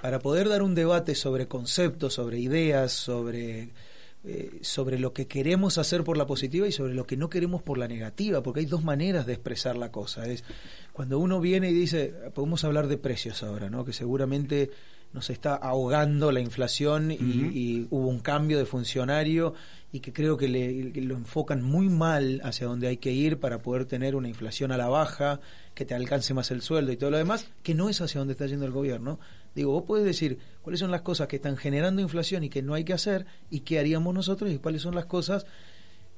[0.00, 3.70] para poder dar un debate sobre conceptos, sobre ideas, sobre,
[4.24, 7.62] eh, sobre lo que queremos hacer por la positiva y sobre lo que no queremos
[7.62, 10.26] por la negativa, porque hay dos maneras de expresar la cosa.
[10.26, 10.42] Es
[10.92, 13.84] cuando uno viene y dice, podemos hablar de precios ahora, ¿no?
[13.84, 14.70] que seguramente
[15.12, 19.54] nos está ahogando la inflación y, y, hubo un cambio de funcionario
[19.92, 23.58] y que creo que, le, lo enfocan muy mal hacia donde hay que ir para
[23.58, 25.40] poder tener una inflación a la baja,
[25.74, 28.32] que te alcance más el sueldo y todo lo demás, que no es hacia donde
[28.32, 29.18] está yendo el gobierno.
[29.54, 32.74] Digo, vos podés decir cuáles son las cosas que están generando inflación y que no
[32.74, 35.46] hay que hacer y qué haríamos nosotros y cuáles son las cosas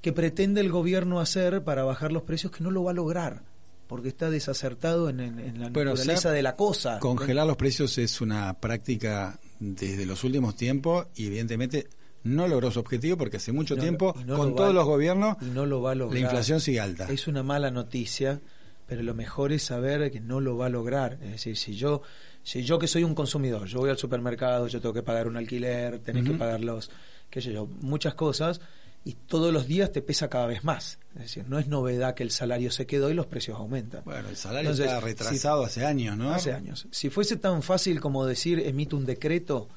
[0.00, 3.42] que pretende el gobierno hacer para bajar los precios que no lo va a lograr
[3.88, 5.18] porque está desacertado en,
[5.58, 7.00] la naturaleza de la cosa.
[7.00, 11.88] Congelar los precios es una práctica desde los últimos tiempos y evidentemente
[12.22, 15.92] no logró su objetivo porque hace mucho tiempo, con todos los gobiernos, no lo va
[15.92, 16.20] a lograr.
[16.20, 17.06] la inflación sigue alta.
[17.10, 18.40] Es una mala noticia,
[18.86, 21.18] pero lo mejor es saber que no lo va a lograr.
[21.22, 22.02] Es decir, si yo,
[22.42, 25.38] si yo que soy un consumidor, yo voy al supermercado, yo tengo que pagar un
[25.38, 26.90] alquiler, tenés que pagar los,
[27.30, 28.60] qué sé yo, muchas cosas,
[29.08, 30.98] y todos los días te pesa cada vez más.
[31.14, 34.02] Es decir, no es novedad que el salario se quedó y los precios aumentan.
[34.04, 36.30] Bueno, el salario está retrasado hace años, ¿no?
[36.30, 36.86] Hace años.
[36.90, 39.70] Si fuese tan fácil como decir, emito un decreto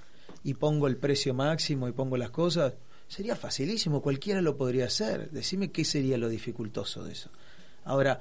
[0.44, 2.74] y pongo el precio máximo y pongo las cosas,
[3.08, 5.32] sería facilísimo, cualquiera lo podría hacer.
[5.32, 7.30] Decime qué sería lo dificultoso de eso.
[7.86, 8.20] Ahora,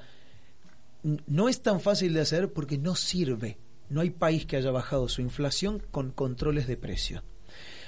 [1.02, 3.58] no es tan fácil de hacer porque no sirve.
[3.88, 7.24] No hay país que haya bajado su inflación con controles de precio.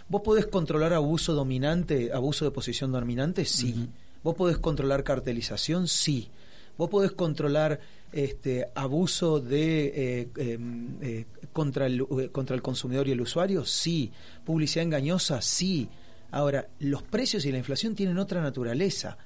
[0.08, 3.44] ¿Vos podés controlar abuso dominante, abuso de posición dominante?
[3.44, 3.88] Sí.
[4.22, 5.88] ¿Vos podés controlar cartelización?
[5.88, 6.28] Sí.
[6.76, 7.80] ¿Vos podés controlar
[8.12, 13.64] este, abuso de eh, em, eh, contra, el, eh, contra el consumidor y el usuario?
[13.64, 14.12] Sí.
[14.44, 15.40] ¿Publicidad engañosa?
[15.42, 15.88] Sí.
[16.30, 19.18] Ahora, los precios y la inflación tienen otra naturaleza.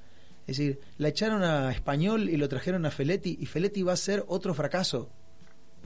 [0.46, 3.96] Es decir, la echaron a Español y lo trajeron a Feletti y Feletti va a
[3.96, 5.08] ser otro fracaso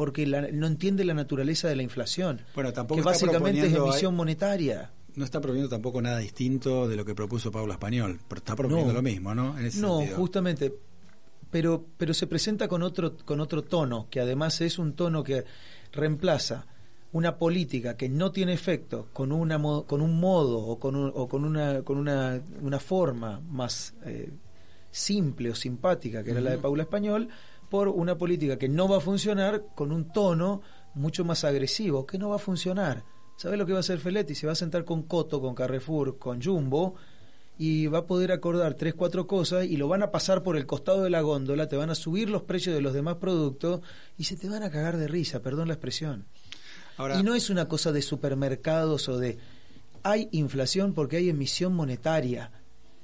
[0.00, 2.40] porque no entiende la naturaleza de la inflación.
[2.54, 4.90] Bueno, tampoco que básicamente es emisión monetaria.
[5.14, 8.94] No está proponiendo tampoco nada distinto de lo que propuso Pablo Español, pero está proponiendo
[8.94, 9.56] lo mismo, ¿no?
[9.74, 10.72] no, justamente
[11.50, 15.44] pero, pero se presenta con otro, con otro tono, que además es un tono que
[15.92, 16.64] reemplaza
[17.12, 21.44] una política que no tiene efecto con, una, con un modo o con, o con,
[21.44, 24.30] una, con una, una forma más eh,
[24.90, 27.28] simple o simpática, que era la de Paula Español,
[27.70, 30.60] por una política que no va a funcionar con un tono
[30.94, 33.04] mucho más agresivo, que no va a funcionar.
[33.36, 34.34] ¿Sabe lo que va a hacer Feletti?
[34.34, 36.96] Se va a sentar con Coto, con Carrefour, con Jumbo
[37.56, 40.66] y va a poder acordar tres, cuatro cosas y lo van a pasar por el
[40.66, 43.80] costado de la góndola, te van a subir los precios de los demás productos
[44.18, 46.26] y se te van a cagar de risa, perdón la expresión.
[47.18, 49.38] y no es una cosa de supermercados o de...
[50.02, 52.50] Hay inflación porque hay emisión monetaria.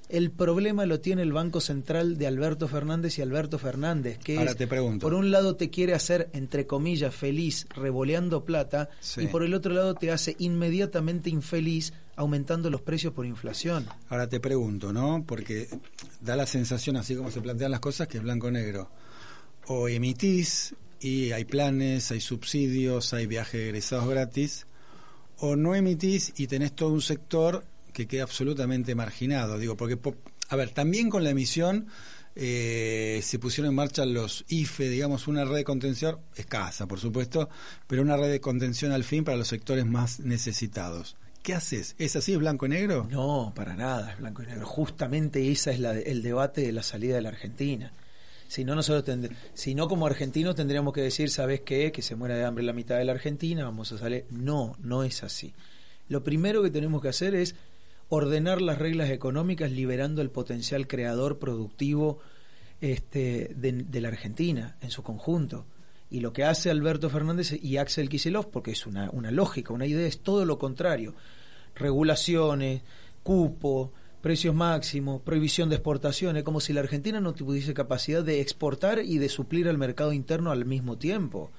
[0.08, 4.54] El problema lo tiene el Banco Central de Alberto Fernández y Alberto Fernández, que Ahora
[4.54, 5.04] te pregunto.
[5.04, 9.74] por un lado te quiere hacer, entre comillas, feliz revoleando plata, y por el otro
[9.74, 13.86] lado te hace inmediatamente infeliz aumentando los precios por inflación.
[14.08, 15.24] Ahora te pregunto, ¿no?
[15.26, 15.68] Porque
[16.20, 18.88] da la sensación, así como se plantean las cosas, que es blanco-negro.
[19.66, 24.66] O emitís y hay planes, hay subsidios, hay viajes egresados gratis,
[25.38, 27.64] o no emitís y tenés todo un sector
[27.96, 29.58] que queda absolutamente marginado.
[29.58, 29.98] Digo, porque,
[30.50, 31.86] a ver, también con la emisión
[32.34, 37.48] eh, se pusieron en marcha los IFE, digamos, una red de contención escasa, por supuesto,
[37.86, 41.16] pero una red de contención al fin para los sectores más necesitados.
[41.42, 41.94] ¿Qué haces?
[41.98, 42.34] ¿Es así?
[42.34, 43.08] ¿Es blanco y negro?
[43.10, 44.66] No, para nada, es blanco y negro.
[44.66, 47.94] Justamente ese es la, el debate de la salida de la Argentina.
[48.46, 49.18] Si no, nosotros
[49.54, 51.90] si no como argentinos tendríamos que decir, ¿sabes qué?
[51.92, 54.26] Que se muera de hambre la mitad de la Argentina, vamos a salir.
[54.30, 55.54] No, no es así.
[56.08, 57.56] Lo primero que tenemos que hacer es
[58.08, 62.20] ordenar las reglas económicas liberando el potencial creador productivo
[62.80, 65.66] este, de, la Argentina en su conjunto.
[66.08, 69.86] Y lo que hace Alberto Fernández y Axel Kicillof, porque es una, una lógica, una
[69.86, 71.14] idea, es todo lo contrario.
[71.74, 72.82] Regulaciones,
[73.24, 79.00] cupo, precios máximos, prohibición de exportaciones, como si la Argentina no tuviese capacidad de exportar
[79.00, 81.50] y de suplir al mercado interno al mismo tiempo.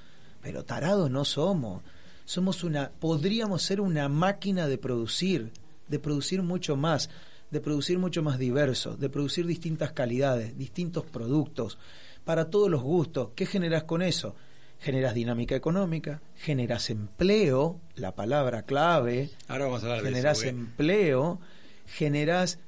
[0.41, 1.83] Pero tarados no somos.
[2.23, 5.51] Somos una, podríamos ser una máquina de producir,
[5.87, 7.09] de producir mucho más,
[7.51, 11.77] de producir mucho más diverso, de producir distintas calidades, distintos productos,
[12.25, 13.29] para todos los gustos.
[13.35, 14.35] ¿Qué generas con eso?
[14.79, 19.29] Generas dinámica económica, generas empleo, la palabra clave.
[19.47, 21.39] Ahora vamos a hablar generas de eso, empleo
[21.87, 22.59] generas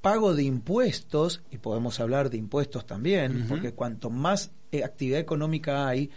[0.00, 5.88] pago de impuestos, y podemos hablar de impuestos también, porque cuanto más eh, actividad económica
[5.88, 6.10] hay,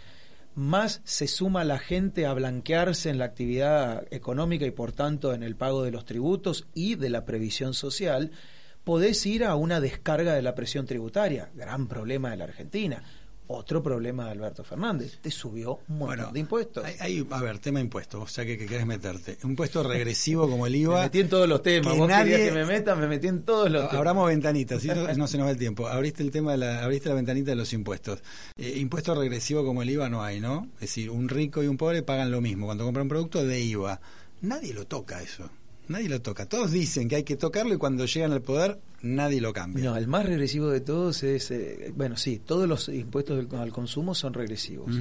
[0.54, 5.42] más se suma la gente a blanquearse en la actividad económica y por tanto en
[5.42, 8.32] el pago de los tributos y de la previsión social,
[8.84, 13.02] podés ir a una descarga de la presión tributaria, gran problema de la Argentina
[13.52, 15.18] otro problema de Alberto Fernández.
[15.20, 16.84] Te subió un montón de impuestos.
[17.00, 19.38] Hay, a ver, tema impuestos, o sea que, que querés meterte.
[19.44, 20.96] Un impuesto regresivo como el IVA.
[20.98, 21.96] me metí en todos los temas.
[21.96, 23.94] Vos nadie, querías que me meta, me metí en todos los temas.
[23.94, 25.86] Abramos ventanitas, no, no se nos va el tiempo.
[25.88, 28.22] Abriste el tema de la, abriste la ventanita de los impuestos.
[28.56, 30.68] Eh, impuesto regresivo como el IVA no hay, ¿no?
[30.74, 33.60] Es decir, un rico y un pobre pagan lo mismo cuando compran un producto de
[33.60, 34.00] IVA.
[34.40, 35.48] Nadie lo toca eso.
[35.88, 36.46] Nadie lo toca.
[36.46, 39.84] Todos dicen que hay que tocarlo y cuando llegan al poder nadie lo cambia.
[39.84, 44.14] No, el más regresivo de todos es, eh, bueno, sí, todos los impuestos al consumo
[44.14, 44.94] son regresivos.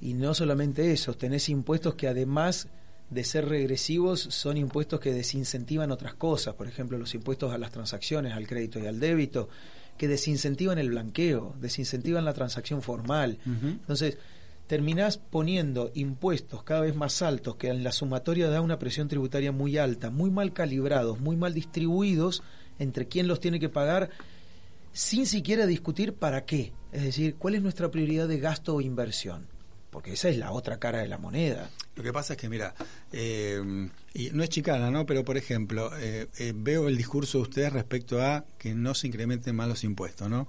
[0.00, 2.68] Y no solamente eso, tenés impuestos que además
[3.10, 7.72] de ser regresivos son impuestos que desincentivan otras cosas, por ejemplo, los impuestos a las
[7.72, 9.48] transacciones, al crédito y al débito,
[9.96, 13.38] que desincentivan el blanqueo, desincentivan la transacción formal.
[13.44, 14.18] Entonces,
[14.68, 19.50] terminás poniendo impuestos cada vez más altos que en la sumatoria da una presión tributaria
[19.50, 22.42] muy alta, muy mal calibrados, muy mal distribuidos
[22.78, 24.10] entre quién los tiene que pagar,
[24.92, 26.72] sin siquiera discutir para qué.
[26.92, 29.46] Es decir, cuál es nuestra prioridad de gasto o inversión.
[29.90, 31.70] Porque esa es la otra cara de la moneda.
[31.96, 32.74] Lo que pasa es que, mira,
[33.10, 35.06] eh, y no es chicana, ¿no?
[35.06, 39.06] Pero, por ejemplo, eh, eh, veo el discurso de ustedes respecto a que no se
[39.06, 40.46] incrementen más los impuestos, ¿no?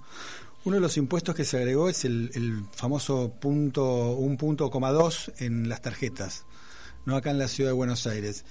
[0.62, 5.32] Uno de los impuestos que se agregó es el, famoso punto, un punto coma dos
[5.38, 6.44] en las tarjetas,
[7.06, 8.44] no acá en la ciudad de Buenos Aires,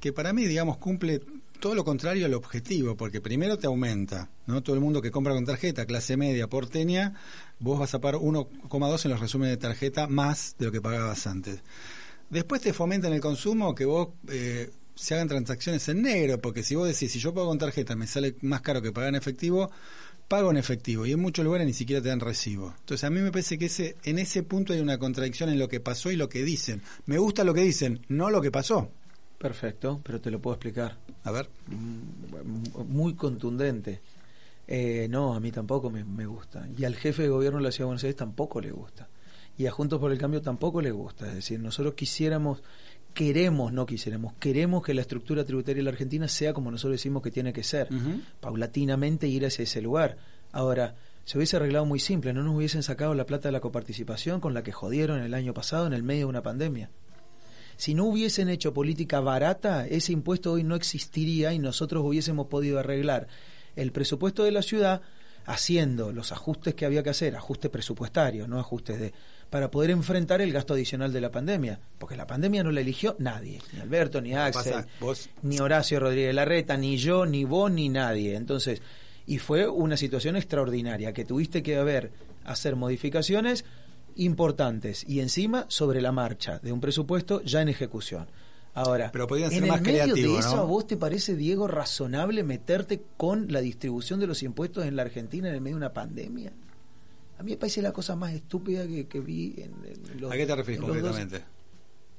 [0.00, 1.20] que para mí, digamos, cumple
[1.60, 4.62] todo lo contrario al objetivo, porque primero te aumenta, ¿no?
[4.62, 7.14] Todo el mundo que compra con tarjeta, clase media, porteña,
[7.58, 11.26] vos vas a pagar 1,2 en los resúmenes de tarjeta más de lo que pagabas
[11.26, 11.60] antes.
[12.30, 16.74] Después te fomentan el consumo, que vos eh, se hagan transacciones en negro, porque si
[16.74, 19.70] vos decís, si yo pago con tarjeta me sale más caro que pagar en efectivo,
[20.30, 22.72] pago en efectivo y en muchos lugares ni siquiera te dan recibo.
[22.78, 25.68] Entonces a mí me parece que ese, en ese punto hay una contradicción en lo
[25.68, 26.82] que pasó y lo que dicen.
[27.06, 28.92] Me gusta lo que dicen, no lo que pasó.
[29.38, 30.96] Perfecto, pero te lo puedo explicar.
[31.24, 31.50] A ver.
[31.66, 34.02] Mm, muy contundente.
[34.68, 36.68] Eh, no, a mí tampoco me, me, gusta.
[36.78, 39.08] Y al jefe de gobierno de la Ciudad de Buenos Aires tampoco le gusta.
[39.58, 41.26] Y a Juntos por el Cambio tampoco le gusta.
[41.26, 42.62] Es decir, nosotros quisiéramos
[43.14, 47.22] queremos, no quisiéramos, queremos que la estructura tributaria de la Argentina sea como nosotros decimos
[47.22, 47.88] que tiene que ser,
[48.40, 50.16] paulatinamente ir hacia ese lugar.
[50.52, 54.40] Ahora, se hubiese arreglado muy simple, no nos hubiesen sacado la plata de la coparticipación
[54.40, 56.90] con la que jodieron el año pasado en el medio de una pandemia.
[57.76, 62.78] Si no hubiesen hecho política barata, ese impuesto hoy no existiría y nosotros hubiésemos podido
[62.78, 63.28] arreglar
[63.76, 65.02] el presupuesto de la ciudad
[65.50, 69.12] haciendo los ajustes que había que hacer, ajustes presupuestarios, no ajustes de
[69.50, 73.16] para poder enfrentar el gasto adicional de la pandemia, porque la pandemia no la eligió
[73.18, 74.84] nadie, ni Alberto, ni Axel,
[75.42, 78.36] ni Horacio Rodríguez Larreta, ni yo, ni vos, ni nadie.
[78.36, 78.80] Entonces,
[79.26, 82.12] y fue una situación extraordinaria que tuviste que haber
[82.44, 83.64] hacer modificaciones
[84.14, 88.28] importantes y encima sobre la marcha de un presupuesto ya en ejecución.
[88.74, 92.44] Ahora, pero ser en más el medio de eso, ¿a vos te parece, Diego, razonable
[92.44, 95.92] meterte con la distribución de los impuestos en la Argentina en el medio de una
[95.92, 96.52] pandemia?
[97.38, 100.30] A mí me parece la cosa más estúpida que, vi en, los.
[100.30, 101.42] ¿A qué te refieres concretamente?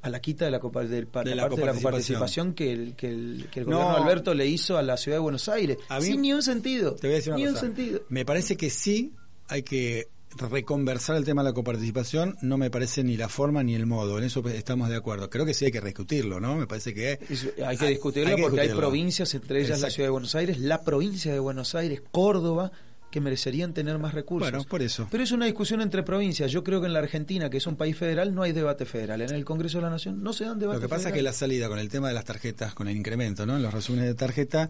[0.01, 2.95] a la quita de la, copa, del, de la, parte de la coparticipación que el,
[2.95, 5.77] que el, gobierno Alberto le hizo a la ciudad de Buenos Aires.
[5.99, 6.95] Sin ni un sentido.
[6.95, 8.01] Te voy a decir ni un sentido.
[8.09, 9.13] Me parece que sí
[9.47, 10.07] hay que
[10.37, 14.17] reconversar el tema de la coparticipación no me parece ni la forma ni el modo,
[14.17, 15.29] en eso estamos de acuerdo.
[15.29, 16.55] Creo que sí hay que discutirlo, ¿no?
[16.55, 17.19] Me parece que
[17.65, 21.33] hay que discutirlo porque hay provincias, entre ellas la ciudad de Buenos Aires, la provincia
[21.33, 22.71] de Buenos Aires, Córdoba,
[23.11, 24.49] que merecerían tener más recursos.
[24.49, 25.07] Bueno, por eso.
[25.11, 26.49] Pero es una discusión entre provincias.
[26.51, 29.21] Yo creo que en la Argentina, que es un país federal, no hay debate federal.
[29.21, 31.21] En el Congreso de la Nación no se dan debates Lo que pasa es que
[31.21, 33.57] la salida con el tema de las tarjetas, con el incremento, ¿no?
[33.57, 34.69] En los resúmenes de tarjeta,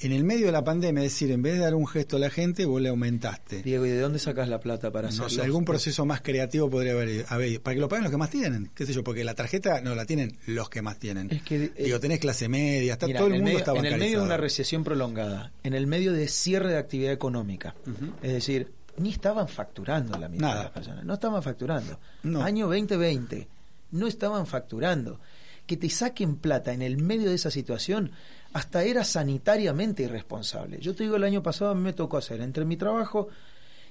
[0.00, 2.18] en el medio de la pandemia, es decir, en vez de dar un gesto a
[2.20, 3.62] la gente, vos le aumentaste.
[3.62, 5.28] Diego, ¿y de dónde sacas la plata para No hacerlo?
[5.30, 8.30] sé, algún proceso más creativo podría haber, haber- para que lo paguen los que más
[8.30, 11.30] tienen, qué sé yo, porque la tarjeta no la tienen los que más tienen.
[11.32, 13.78] Es que, eh, Digo, tenés clase media, está Mira, todo el el mundo medio- está
[13.78, 17.74] En el medio de una recesión prolongada, en el medio de cierre de actividad económica,
[18.22, 20.56] es decir, ni estaban facturando la mitad Nada.
[20.58, 21.98] de las personas, no estaban facturando.
[22.22, 22.42] No.
[22.42, 23.46] Año 2020,
[23.92, 25.20] no estaban facturando.
[25.66, 28.12] Que te saquen plata en el medio de esa situación,
[28.52, 30.78] hasta era sanitariamente irresponsable.
[30.80, 33.28] Yo te digo, el año pasado a mí me tocó hacer entre mi trabajo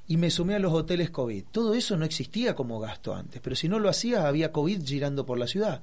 [0.07, 1.45] y me sumé a los hoteles COVID.
[1.51, 5.25] Todo eso no existía como gasto antes, pero si no lo hacía, había COVID girando
[5.25, 5.81] por la ciudad.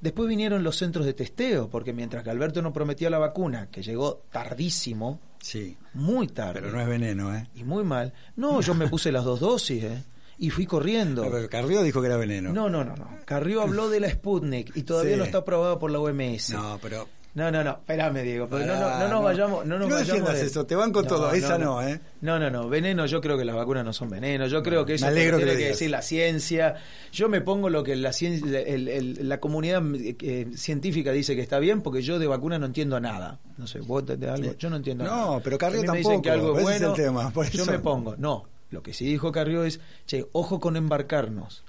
[0.00, 3.82] Después vinieron los centros de testeo, porque mientras que Alberto no prometía la vacuna, que
[3.82, 7.48] llegó tardísimo, Sí, muy tarde, pero no es veneno, ¿eh?
[7.56, 10.02] y muy mal, no, yo me puse las dos dosis, ¿eh?
[10.38, 11.28] Y fui corriendo.
[11.30, 12.52] Pero Carrió dijo que era veneno.
[12.52, 13.08] No, no, no, no.
[13.24, 15.18] Carrió habló de la Sputnik y todavía Sí.
[15.18, 16.50] no está aprobada por la OMS.
[16.50, 19.22] No, pero No, no, no, espérame, Diego, porque no, no, no nos no.
[19.22, 21.98] vayamos, no nos No vayamos de- eso, te banco todo, esa no, ¿eh?
[22.20, 24.94] No, no, no, veneno, yo creo que las vacunas no son veneno, yo creo que
[24.96, 26.74] eso me alegro que tiene que decir la ciencia.
[27.10, 31.40] Yo me pongo lo que la ciencia, el- el- la comunidad eh, científica dice que
[31.40, 33.40] está bien, porque yo de vacuna no entiendo nada.
[33.56, 35.40] No sé, vos de, algo, yo no entiendo No, nada.
[35.42, 38.14] pero me dicen que tampoco, algo es es el bueno, tema, por yo me pongo,
[38.18, 38.44] no.
[38.72, 41.62] Lo que sí dijo Carrió es, che, ojo con embarcarnos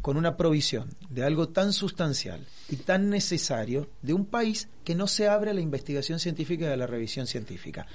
[0.00, 5.06] con una provisión de algo tan sustancial y tan necesario de un país que no
[5.06, 7.86] se abre a la investigación científica y a la revisión científica.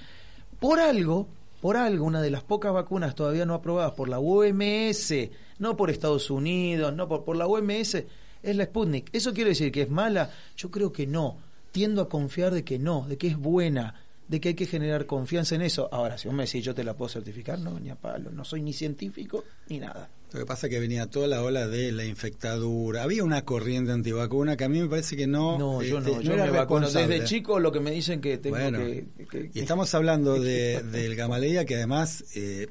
[0.59, 1.27] Por algo,
[1.59, 5.13] por algo, una de las pocas vacunas todavía no aprobadas por la OMS,
[5.57, 9.09] no por Estados Unidos, no por, por la OMS, es la Sputnik.
[9.11, 10.29] ¿Eso quiere decir que es mala?
[10.55, 11.37] Yo creo que no.
[11.71, 13.95] Tiendo a confiar de que no, de que es buena,
[14.31, 15.89] de que hay que generar confianza en eso.
[15.91, 18.45] Ahora, si vos me decís yo te la puedo certificar, no, ni a palo, no
[18.45, 20.09] soy ni científico ni nada.
[20.31, 23.03] Lo que pasa es que venía toda la ola de la infectadura.
[23.03, 25.59] Había una corriente antivacuna que a mí me parece que no.
[25.59, 26.89] No, yo este, no, yo era me vacuno.
[26.89, 30.81] Desde chico lo que me dicen que tengo Bueno, que, que- Y estamos hablando de,
[30.91, 32.69] del Gamaleya que además eh,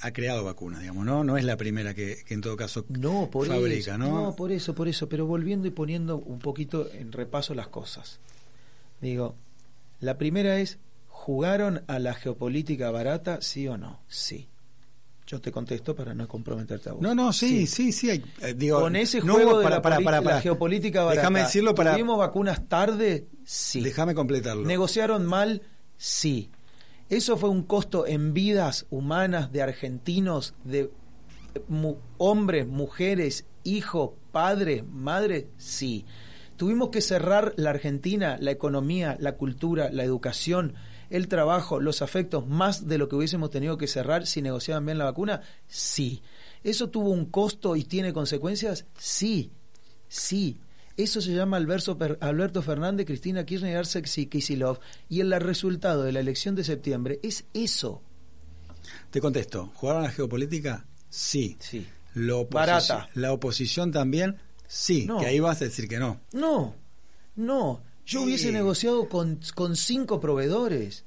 [0.00, 1.22] ha creado vacunas, digamos, ¿no?
[1.24, 3.98] No es la primera que, que en todo caso No, por fabrica, eso.
[3.98, 4.34] ¿no?
[4.34, 5.10] por eso, por eso.
[5.10, 8.18] Pero volviendo y poniendo un poquito en repaso las cosas.
[9.02, 9.34] Digo,
[10.00, 10.78] la primera es,
[11.22, 14.00] ¿jugaron a la geopolítica barata, sí o no?
[14.08, 14.48] Sí.
[15.24, 17.00] Yo te contesto para no comprometerte a vos.
[17.00, 18.10] No, no, sí, sí, sí.
[18.10, 20.40] hay- eh, digo, Con ese no juego hubo- de para, la, para, para, la para.
[20.40, 21.20] geopolítica barata.
[21.20, 21.92] Déjame decirlo para.
[21.92, 23.28] ¿Tuvimos vacunas tarde?
[23.44, 23.80] Sí.
[23.82, 24.66] Déjame completarlo.
[24.66, 25.62] ¿Negociaron mal?
[25.96, 26.50] Sí.
[27.08, 30.90] ¿Eso fue un costo en vidas humanas de argentinos, de
[31.68, 35.44] mu- hombres, mujeres, hijos, padres, madres?
[35.56, 36.04] Sí.
[36.56, 40.74] ¿Tuvimos que cerrar la Argentina, la economía, la cultura, la educación,
[41.12, 44.98] el trabajo, los afectos, más de lo que hubiésemos tenido que cerrar si negociaban bien
[44.98, 45.40] la vacuna?
[45.68, 46.22] Sí.
[46.64, 48.86] ¿Eso tuvo un costo y tiene consecuencias?
[48.98, 49.52] Sí.
[50.08, 50.58] Sí.
[50.96, 54.78] Eso se llama Alberto, Fernández, Cristina Kirchner y Arce Kicillof.
[55.08, 58.02] Y el resultado de la elección de septiembre es eso.
[59.10, 59.70] Te contesto.
[59.74, 60.84] ¿Jugaron a la geopolítica?
[61.08, 61.56] Sí.
[61.60, 61.86] Sí.
[62.14, 63.08] La oposición- Barata.
[63.14, 64.36] La oposición también,
[64.66, 65.06] sí.
[65.06, 65.18] No.
[65.18, 66.20] Que ahí vas a decir que no.
[66.32, 66.74] No,
[67.36, 67.82] no.
[68.04, 68.24] Yo Sí.
[68.26, 71.04] hubiese negociado con, con cinco proveedores.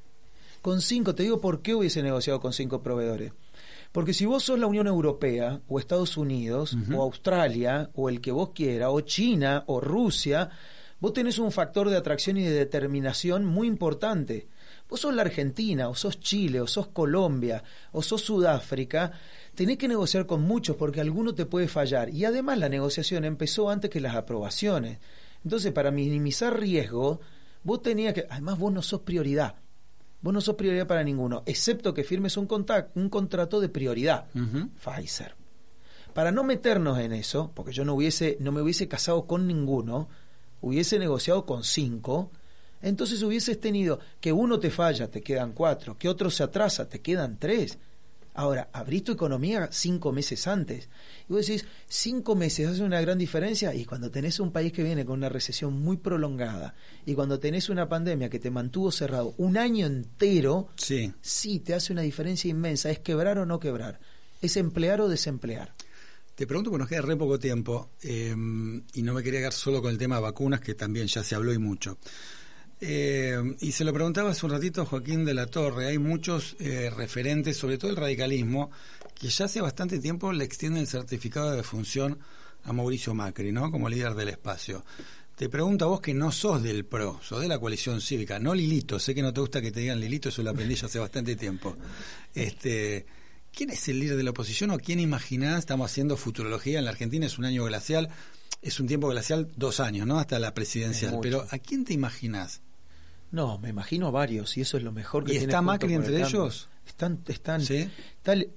[0.62, 1.14] Con cinco.
[1.14, 3.34] Te digo por qué hubiese negociado con cinco proveedores.
[3.92, 8.32] Porque si vos sos la Unión Europea, o Estados Unidos, o Australia, o el que
[8.32, 10.50] vos quiera, o China, o Rusia,
[11.00, 14.48] vos tenés un factor de atracción y de determinación muy importante.
[14.90, 19.14] Vos sos la Argentina, o sos Chile, o sos Colombia, o sos Sudáfrica,
[19.54, 22.10] tenés que negociar con muchos porque alguno te puede fallar.
[22.10, 24.98] Y además la negociación empezó antes que las aprobaciones.
[25.46, 27.22] Entonces, para minimizar riesgo,
[27.64, 28.28] vos tenías que...
[28.30, 29.56] Además, vos no sos prioridad.
[30.22, 34.26] Vos no sos prioridad para ninguno, excepto que firmes un, contac- un contrato de prioridad.
[34.84, 35.36] Pfizer.
[36.14, 40.10] Para no meternos en eso, porque yo no hubiese, no me hubiese casado con ninguno,
[40.62, 42.32] hubiese negociado con cinco,
[42.82, 47.02] entonces hubieses tenido que uno te falla, te quedan cuatro, que otro se atrasa, te
[47.02, 47.78] quedan tres.
[48.36, 50.90] Ahora, abrís tu economía cinco meses antes.
[51.30, 53.74] Y vos decís, cinco meses hace una gran diferencia.
[53.74, 56.76] Y cuando tenés un país que viene con una recesión muy prolongada,
[57.06, 61.14] y cuando tenés una pandemia que te mantuvo cerrado un año entero, Sí.
[61.22, 62.92] sí te hace una diferencia inmensa.
[62.92, 64.00] Es quebrar o no quebrar.
[64.42, 65.74] Es emplear o desemplear.
[66.36, 68.36] Te pregunto porque nos queda re poco tiempo eh,
[68.94, 71.54] y no me quería quedar solo con el tema vacunas, que también ya se habló
[71.54, 71.98] y mucho.
[72.82, 75.88] Eh, y se lo preguntaba hace un ratito a Joaquín de la Torre.
[75.88, 78.72] Hay muchos eh, referentes, sobre todo el radicalismo,
[79.14, 82.20] que ya hace bastante tiempo le extienden el certificado de defunción
[82.64, 83.72] a Mauricio Macri, ¿no?
[83.72, 84.84] Como líder del espacio.
[85.36, 88.56] Te pregunto a vos que no sos del PRO, sos de la coalición cívica, no
[88.56, 89.00] Lilito.
[89.00, 91.76] Sé que no te gusta que te digan Lilito, eso lo aprendí hace bastante tiempo.
[92.34, 93.06] Este,
[93.56, 95.60] ¿Quién es el líder de la oposición o quién imaginás?
[95.60, 98.10] Estamos haciendo futurología en la Argentina, es un año glacial,
[98.66, 100.20] es un tiempo glacial, dos años, ¿no?
[100.20, 101.20] Hasta la presidencial.
[101.22, 102.62] Pero ¿a quién te imaginás?
[103.32, 106.02] No, me imagino varios y eso es lo mejor que ¿Y tiene está Macri el
[106.02, 106.70] entre ellos?
[106.88, 107.90] Están, están, ¿Sí?
[108.24, 108.50] tal-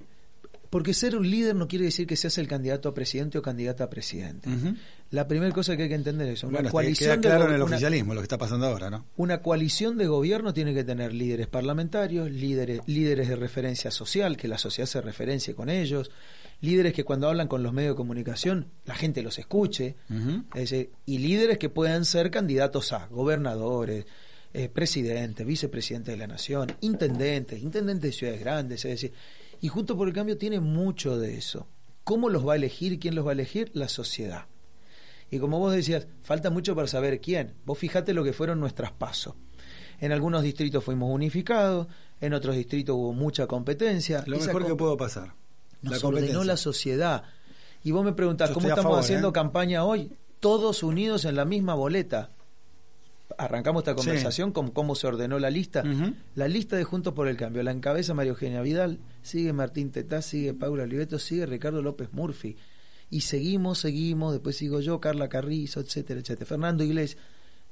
[0.71, 3.85] porque ser un líder no quiere decir que seas el candidato a presidente o candidata
[3.85, 4.51] a presidente.
[5.11, 7.49] La primera cosa que hay que entender es una Bueno, coalición queda de claro go-
[7.49, 9.07] en el una- oficialismo lo que está pasando ahora, ¿no?
[9.17, 14.47] Una coalición de gobierno tiene que tener líderes parlamentarios, líderes, líderes de referencia social, que
[14.47, 16.11] la sociedad se referencie con ellos,
[16.61, 20.45] líderes que cuando hablan con los medios de comunicación la gente los escuche, Ujú.
[20.55, 24.07] es decir, y líderes que puedan ser candidatos a gobernadores,
[24.55, 29.13] eh, presidentes, vicepresidentes de la nación, intendentes, intendentes de ciudades grandes, es decir,
[29.61, 31.67] y Junto por el Cambio tiene mucho de eso.
[32.05, 32.99] ¿Cómo los va a elegir?
[32.99, 33.71] ¿Quién los va a elegir?
[33.75, 34.47] La sociedad.
[35.31, 37.55] Y como vos decías, falta mucho para saber quién.
[37.67, 39.35] Vos fijate lo que fueron nuestras pasos.
[40.01, 41.89] En algunos distritos fuimos unificados,
[42.21, 44.23] en otros distritos hubo mucha competencia.
[44.27, 45.35] Lo mejor que pudo pasar.
[45.83, 47.24] Nos la ordenó la sociedad.
[47.85, 49.33] Y vos me preguntás, ¿cómo estamos favor, haciendo ¿eh?
[49.33, 50.12] campaña hoy?
[50.41, 52.31] Todos unidos en la misma boleta.
[53.37, 53.97] Arrancamos esta Sí.
[53.97, 55.85] conversación con cómo se ordenó la lista.
[56.35, 57.62] La lista de Juntos por el Cambio.
[57.62, 62.57] La encabeza María Eugenia Vidal, sigue Martín Tetá, sigue Paula Oliveto, sigue Ricardo López Murphy.
[63.11, 66.47] Y seguimos, seguimos, después sigo yo, Carla Carrizo, etcétera, etcétera.
[66.47, 67.20] Fernando Iglesias.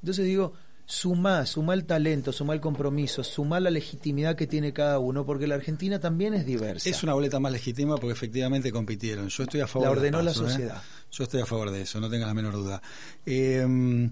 [0.03, 0.53] Entonces digo,
[0.87, 5.47] sumá, sumá el talento, sumá el compromiso, sumá la legitimidad que tiene cada uno, porque
[5.47, 6.89] la Argentina también es diversa.
[6.89, 9.29] Es una boleta más legítima porque efectivamente compitieron.
[9.29, 10.51] Yo estoy a favor La de ordenó la PASO, ¿eh?
[10.51, 10.83] sociedad.
[11.11, 12.81] Yo estoy a favor de eso, no tengas la menor duda.
[13.27, 14.09] Eh,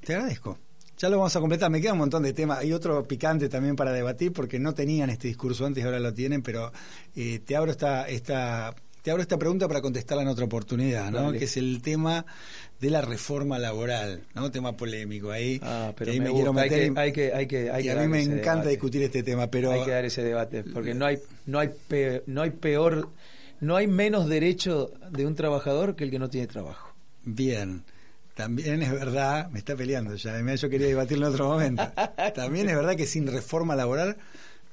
[0.00, 0.58] te agradezco.
[0.96, 1.70] Ya lo vamos a completar.
[1.70, 2.58] Me queda un montón de temas.
[2.58, 6.14] Hay otro picante también para debatir porque no tenían este discurso antes y ahora lo
[6.14, 6.72] tienen, pero
[7.16, 8.74] eh, te abro esta, esta,
[9.04, 11.30] te abro esta pregunta para contestarla en otra oportunidad, ¿no?
[11.30, 12.24] Que es el tema
[12.80, 14.50] de la reforma laboral, ¿no?
[14.50, 15.60] Tema polémico ahí.
[15.62, 17.84] Ah, pero ahí me quiero gusta, hay meter que- hay que- hay que- hay y
[17.84, 18.70] que a mí me encanta debate.
[18.70, 22.22] discutir este tema, pero hay que dar ese debate porque no hay no hay pe-
[22.26, 23.10] no hay peor
[23.60, 26.94] no hay menos derecho de un trabajador que el que no tiene trabajo
[27.24, 27.84] Bien.
[28.34, 31.82] También es verdad, me está peleando ya, además yo quería debatirlo en otro momento.
[32.34, 34.16] También es verdad que sin reforma laboral,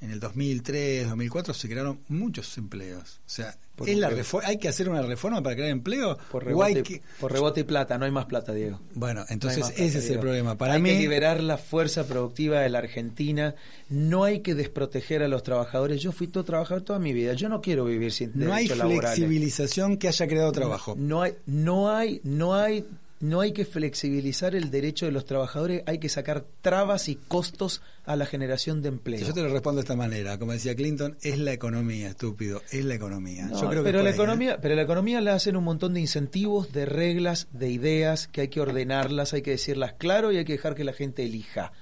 [0.00, 3.20] en el 2003, 2004 se crearon muchos empleos.
[3.26, 3.54] O sea,
[3.86, 6.18] ¿es la un- refo- ¿hay que hacer una reforma para crear empleo?
[6.30, 9.24] por ¿O hay rebote, que- por rebote y plata no hay más plata Diego Bueno,
[9.28, 10.56] entonces plata, ese es el problema.
[10.56, 13.54] Para hay mí, que liberar la fuerza productiva de la Argentina
[13.88, 17.48] no hay que desproteger a los trabajadores yo fui todo trabajador toda mi vida yo
[17.48, 20.94] no quiero vivir sin no hay laborales flexibilización que haya creado trabajo.
[20.98, 22.84] No hay, no hay, no hay,
[23.22, 27.80] no hay que flexibilizar el derecho de los trabajadores, hay que sacar trabas y costos
[28.04, 29.20] a la generación de empleo.
[29.24, 32.84] Yo te lo respondo de esta manera, como decía Clinton, es la economía, estúpido, es
[32.84, 33.46] la economía.
[33.46, 34.16] No, Yo creo que pero la ahí, ¿eh?
[34.16, 38.40] economía, pero la economía la hacen un montón de incentivos, de reglas, de ideas que
[38.40, 41.72] hay que ordenarlas, hay que decirlas claro y hay que dejar que la gente elija.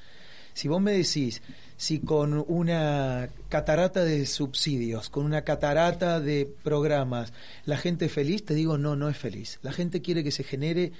[0.53, 1.41] Si vos me decís,
[1.79, 7.33] si con una catarata de subsidios, con una catarata de programas,
[7.65, 9.59] la gente es feliz, te digo, no, no es feliz.
[9.63, 10.93] La gente quiere que se genere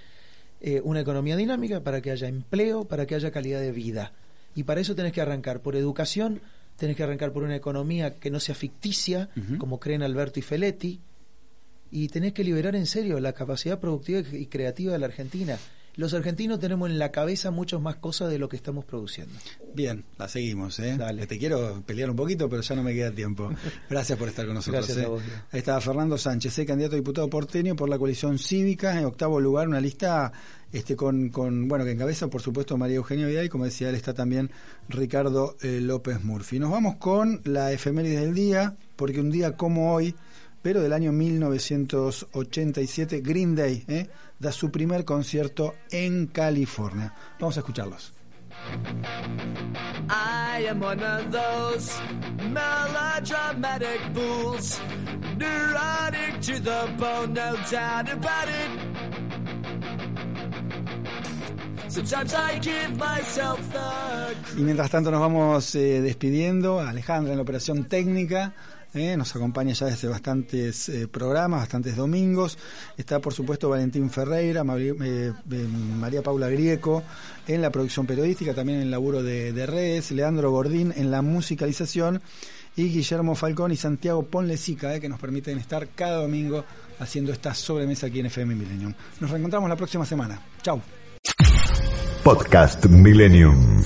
[0.61, 4.13] eh, una economía dinámica para que haya empleo, para que haya calidad de vida.
[4.55, 6.41] Y para eso tenés que arrancar por educación,
[6.77, 11.01] tenés que arrancar por una economía que no sea ficticia, como creen Alberto y Feletti,
[11.91, 15.59] y tenés que liberar en serio la capacidad productiva y creativa de la Argentina.
[15.97, 19.35] Los argentinos tenemos en la cabeza muchas más cosas de lo que estamos produciendo.
[19.75, 20.97] Bien, la seguimos, ¿eh?
[20.97, 21.27] Dale.
[21.27, 23.51] Te quiero pelear un poquito, pero ya no me queda tiempo.
[23.91, 24.87] Gracias por estar con nosotros.
[24.87, 25.11] Gracias a ¿eh?
[25.11, 25.23] vos.
[25.53, 26.67] Ahí estaba Fernando Sánchez, ¿eh?
[26.67, 30.33] candidato a diputado porteño por la coalición cívica, en octavo lugar, una lista
[30.73, 33.97] este con, con bueno que encabeza, por supuesto, María Eugenia Vidal, y como decía él,
[33.97, 34.53] está también
[34.89, 36.61] Ricardo eh, López Murphy.
[36.61, 40.15] Nos vamos con la efeméride del día, porque un día como hoy,
[40.63, 44.09] pero del año 1987, Green Day ¿eh?
[44.41, 47.15] Da su primer concierto en California.
[47.39, 48.13] Vamos a escucharlos.
[50.09, 51.93] I am one of those
[52.51, 54.81] melodramatic fools,
[55.39, 58.71] neurotic to the bone, no doubt about it.
[61.89, 66.81] Sometimes I give myself the Y mientras tanto nos vamos eh, despidiendo.
[66.81, 68.53] Alejandra en la operación técnica.
[68.95, 72.59] Eh, nos acompaña ya desde bastantes eh, programas, bastantes domingos.
[72.97, 75.33] Está, por supuesto, Valentín Ferreira, eh,
[75.99, 77.03] María Paula Grieco
[77.47, 81.23] en la producción periodística, también en el laburo de, de redes, Leandro Gordín en la
[81.23, 82.21] musicalización
[82.77, 86.65] y Guillermo Falcón y Santiago Ponlecica, que nos permiten estar cada domingo
[86.99, 88.95] haciendo esta sobremesa aquí en FM Millennium.
[89.21, 90.41] Nos reencontramos la próxima semana.
[90.63, 90.81] Chau.
[92.23, 93.83] Podcast Millennium.